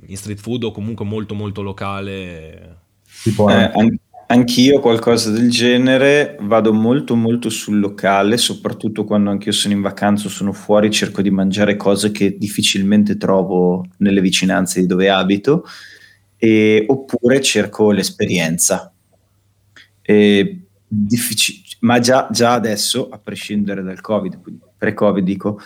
[0.07, 2.79] in street food o comunque molto molto locale.
[3.23, 3.99] Tipo, eh, an-
[4.33, 10.27] Anch'io qualcosa del genere, vado molto molto sul locale, soprattutto quando anch'io sono in vacanza
[10.27, 15.67] o sono fuori, cerco di mangiare cose che difficilmente trovo nelle vicinanze di dove abito,
[16.39, 18.91] e, oppure cerco l'esperienza.
[20.01, 24.39] E, difficil- ma già, già, adesso, a prescindere dal Covid,
[24.79, 25.61] pre-Covid dico,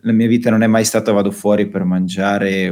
[0.00, 2.68] la mia vita non è mai stata vado fuori per mangiare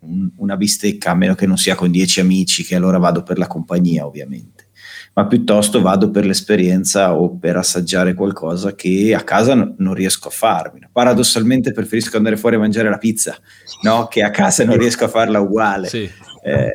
[0.00, 3.38] un, una bistecca, a meno che non sia con dieci amici, che allora vado per
[3.38, 4.68] la compagnia ovviamente,
[5.14, 10.28] ma piuttosto vado per l'esperienza o per assaggiare qualcosa che a casa no, non riesco
[10.28, 10.80] a farmi.
[10.90, 13.36] Paradossalmente preferisco andare fuori a mangiare la pizza,
[13.82, 14.06] no?
[14.08, 16.08] che a casa non riesco a farla uguale, sì,
[16.42, 16.72] eh,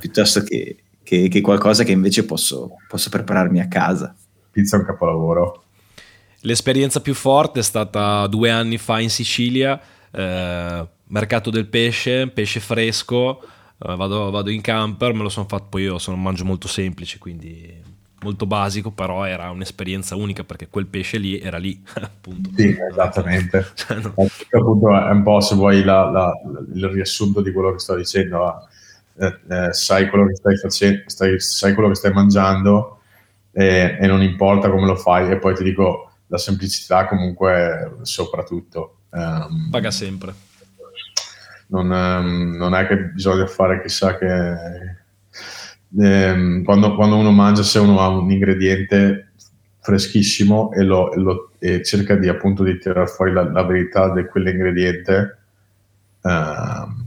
[0.00, 4.14] piuttosto che, che, che, qualcosa che invece posso, posso prepararmi a casa.
[4.50, 5.62] Pizza è un capolavoro.
[6.40, 9.80] L'esperienza più forte è stata due anni fa in Sicilia.
[10.10, 13.40] Eh, mercato del pesce, pesce fresco,
[13.76, 16.68] uh, vado, vado, in camper, me lo sono fatto, poi io sono un mangio molto
[16.68, 22.50] semplice, quindi molto basico, però era un'esperienza unica perché quel pesce lì era lì, appunto.
[22.56, 23.70] Sì, esattamente.
[23.74, 24.14] cioè, no.
[24.16, 26.32] appunto è un po' se vuoi la, la,
[26.74, 28.68] il riassunto di quello che sto dicendo,
[29.18, 33.00] eh, eh, sai quello che stai facendo, stai, sai quello che stai mangiando
[33.52, 38.96] e, e non importa come lo fai e poi ti dico la semplicità comunque soprattutto.
[39.10, 40.34] Um, Paga sempre
[41.68, 44.26] non, ehm, non, è che bisogna fare chissà che...
[45.98, 49.32] Ehm, quando, quando, uno mangia, se uno ha un ingrediente
[49.80, 54.12] freschissimo e, lo, e, lo, e cerca di appunto di tirare fuori la, la verità
[54.12, 55.38] di quell'ingrediente,
[56.22, 57.06] ehm,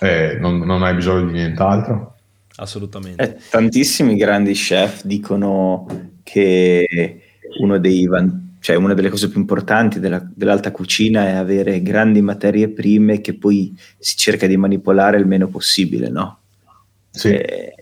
[0.00, 2.14] e non, non hai bisogno di nient'altro.
[2.56, 3.22] Assolutamente.
[3.22, 5.86] Eh, tantissimi grandi chef dicono
[6.22, 7.20] che
[7.60, 12.20] uno dei vantaggi cioè una delle cose più importanti della, dell'alta cucina è avere grandi
[12.20, 16.40] materie prime che poi si cerca di manipolare il meno possibile, no?
[17.10, 17.28] Sì.
[17.28, 17.74] Eh,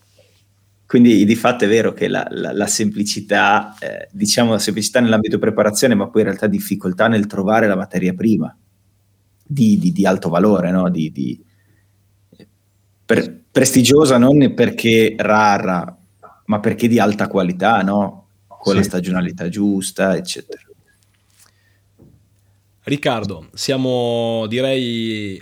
[0.86, 5.38] quindi di fatto è vero che la, la, la semplicità, eh, diciamo la semplicità nell'ambito
[5.38, 8.56] preparazione, ma poi in realtà difficoltà nel trovare la materia prima
[9.44, 10.88] di, di, di alto valore, no?
[10.88, 11.44] di, di
[13.04, 15.94] per, prestigiosa non perché rara,
[16.46, 18.28] ma perché di alta qualità, no?
[18.46, 18.78] con sì.
[18.78, 20.62] la stagionalità giusta, eccetera.
[22.88, 25.38] Riccardo, siamo direi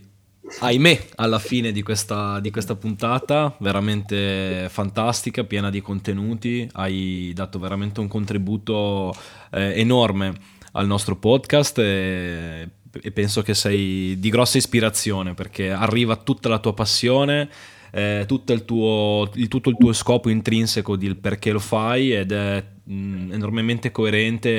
[0.58, 7.60] ahimè alla fine di questa, di questa, puntata, veramente fantastica, piena di contenuti, hai dato
[7.60, 9.14] veramente un contributo
[9.52, 10.34] eh, enorme
[10.72, 16.58] al nostro podcast e, e, penso che sei di grossa ispirazione perché arriva tutta la
[16.58, 17.48] tua passione.
[17.96, 22.62] Eh, tutto, il tuo, tutto il tuo scopo intrinseco del perché lo fai ed è
[22.84, 24.50] mh, mm, enormemente coerente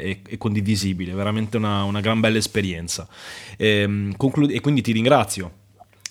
[0.00, 3.08] e, e, condivisibile, veramente una, una gran bella esperienza.
[3.56, 5.50] E, ehm, conclu- e quindi ti ringrazio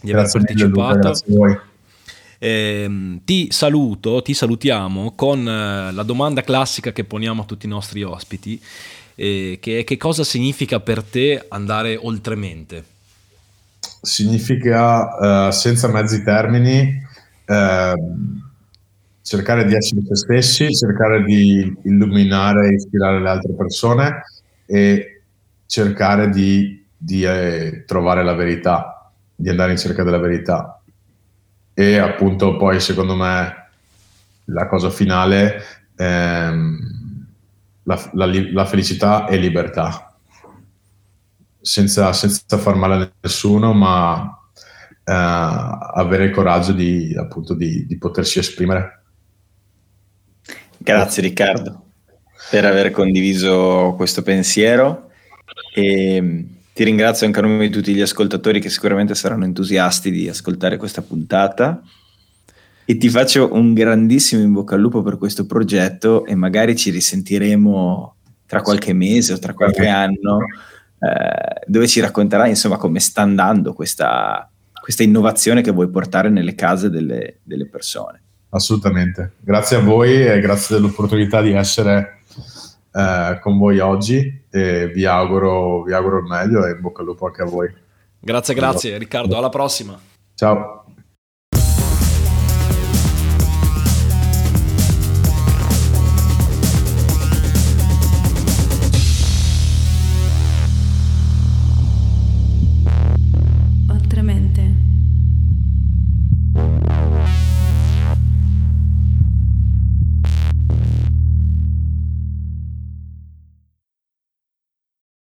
[0.01, 1.23] di grazie aver partecipato.
[1.27, 1.63] Luca,
[2.37, 7.69] eh, ti saluto, ti salutiamo con eh, la domanda classica che poniamo a tutti i
[7.69, 8.61] nostri ospiti,
[9.15, 12.91] eh, che è che cosa significa per te andare oltremente?
[14.05, 17.01] Significa, uh, senza mezzi termini,
[17.47, 18.41] uh,
[19.21, 24.23] cercare di essere se stessi, cercare di illuminare e ispirare le altre persone
[24.65, 25.21] e
[25.65, 30.81] cercare di, di eh, trovare la verità, di andare in cerca della verità.
[31.73, 33.69] E appunto poi secondo me
[34.45, 35.61] la cosa finale,
[35.95, 37.27] ehm,
[37.83, 40.12] la, la, la, felicità e libertà,
[41.63, 44.37] senza, senza far male a nessuno, ma
[45.03, 49.03] eh, avere il coraggio di, appunto, di, di potersi esprimere.
[50.77, 51.83] Grazie Riccardo
[52.49, 55.09] per aver condiviso questo pensiero.
[55.73, 56.41] E mm,
[56.73, 60.77] ti ringrazio anche a nome di tutti gli ascoltatori che sicuramente saranno entusiasti di ascoltare
[60.77, 61.81] questa puntata.
[62.85, 66.89] E ti faccio un grandissimo in bocca al lupo per questo progetto e magari ci
[66.89, 68.15] risentiremo
[68.45, 70.39] tra qualche mese o tra qualche anno
[71.03, 74.49] eh, dove ci racconterai insomma come sta andando questa,
[74.81, 78.21] questa innovazione che vuoi portare nelle case delle, delle persone
[78.53, 79.33] assolutamente.
[79.39, 82.19] Grazie a voi e grazie dell'opportunità di essere
[82.91, 87.07] eh, con voi oggi e vi auguro, vi auguro il meglio e in bocca al
[87.07, 87.73] lupo anche a voi.
[88.19, 89.99] Grazie, grazie Riccardo, alla prossima.
[90.35, 90.82] Ciao.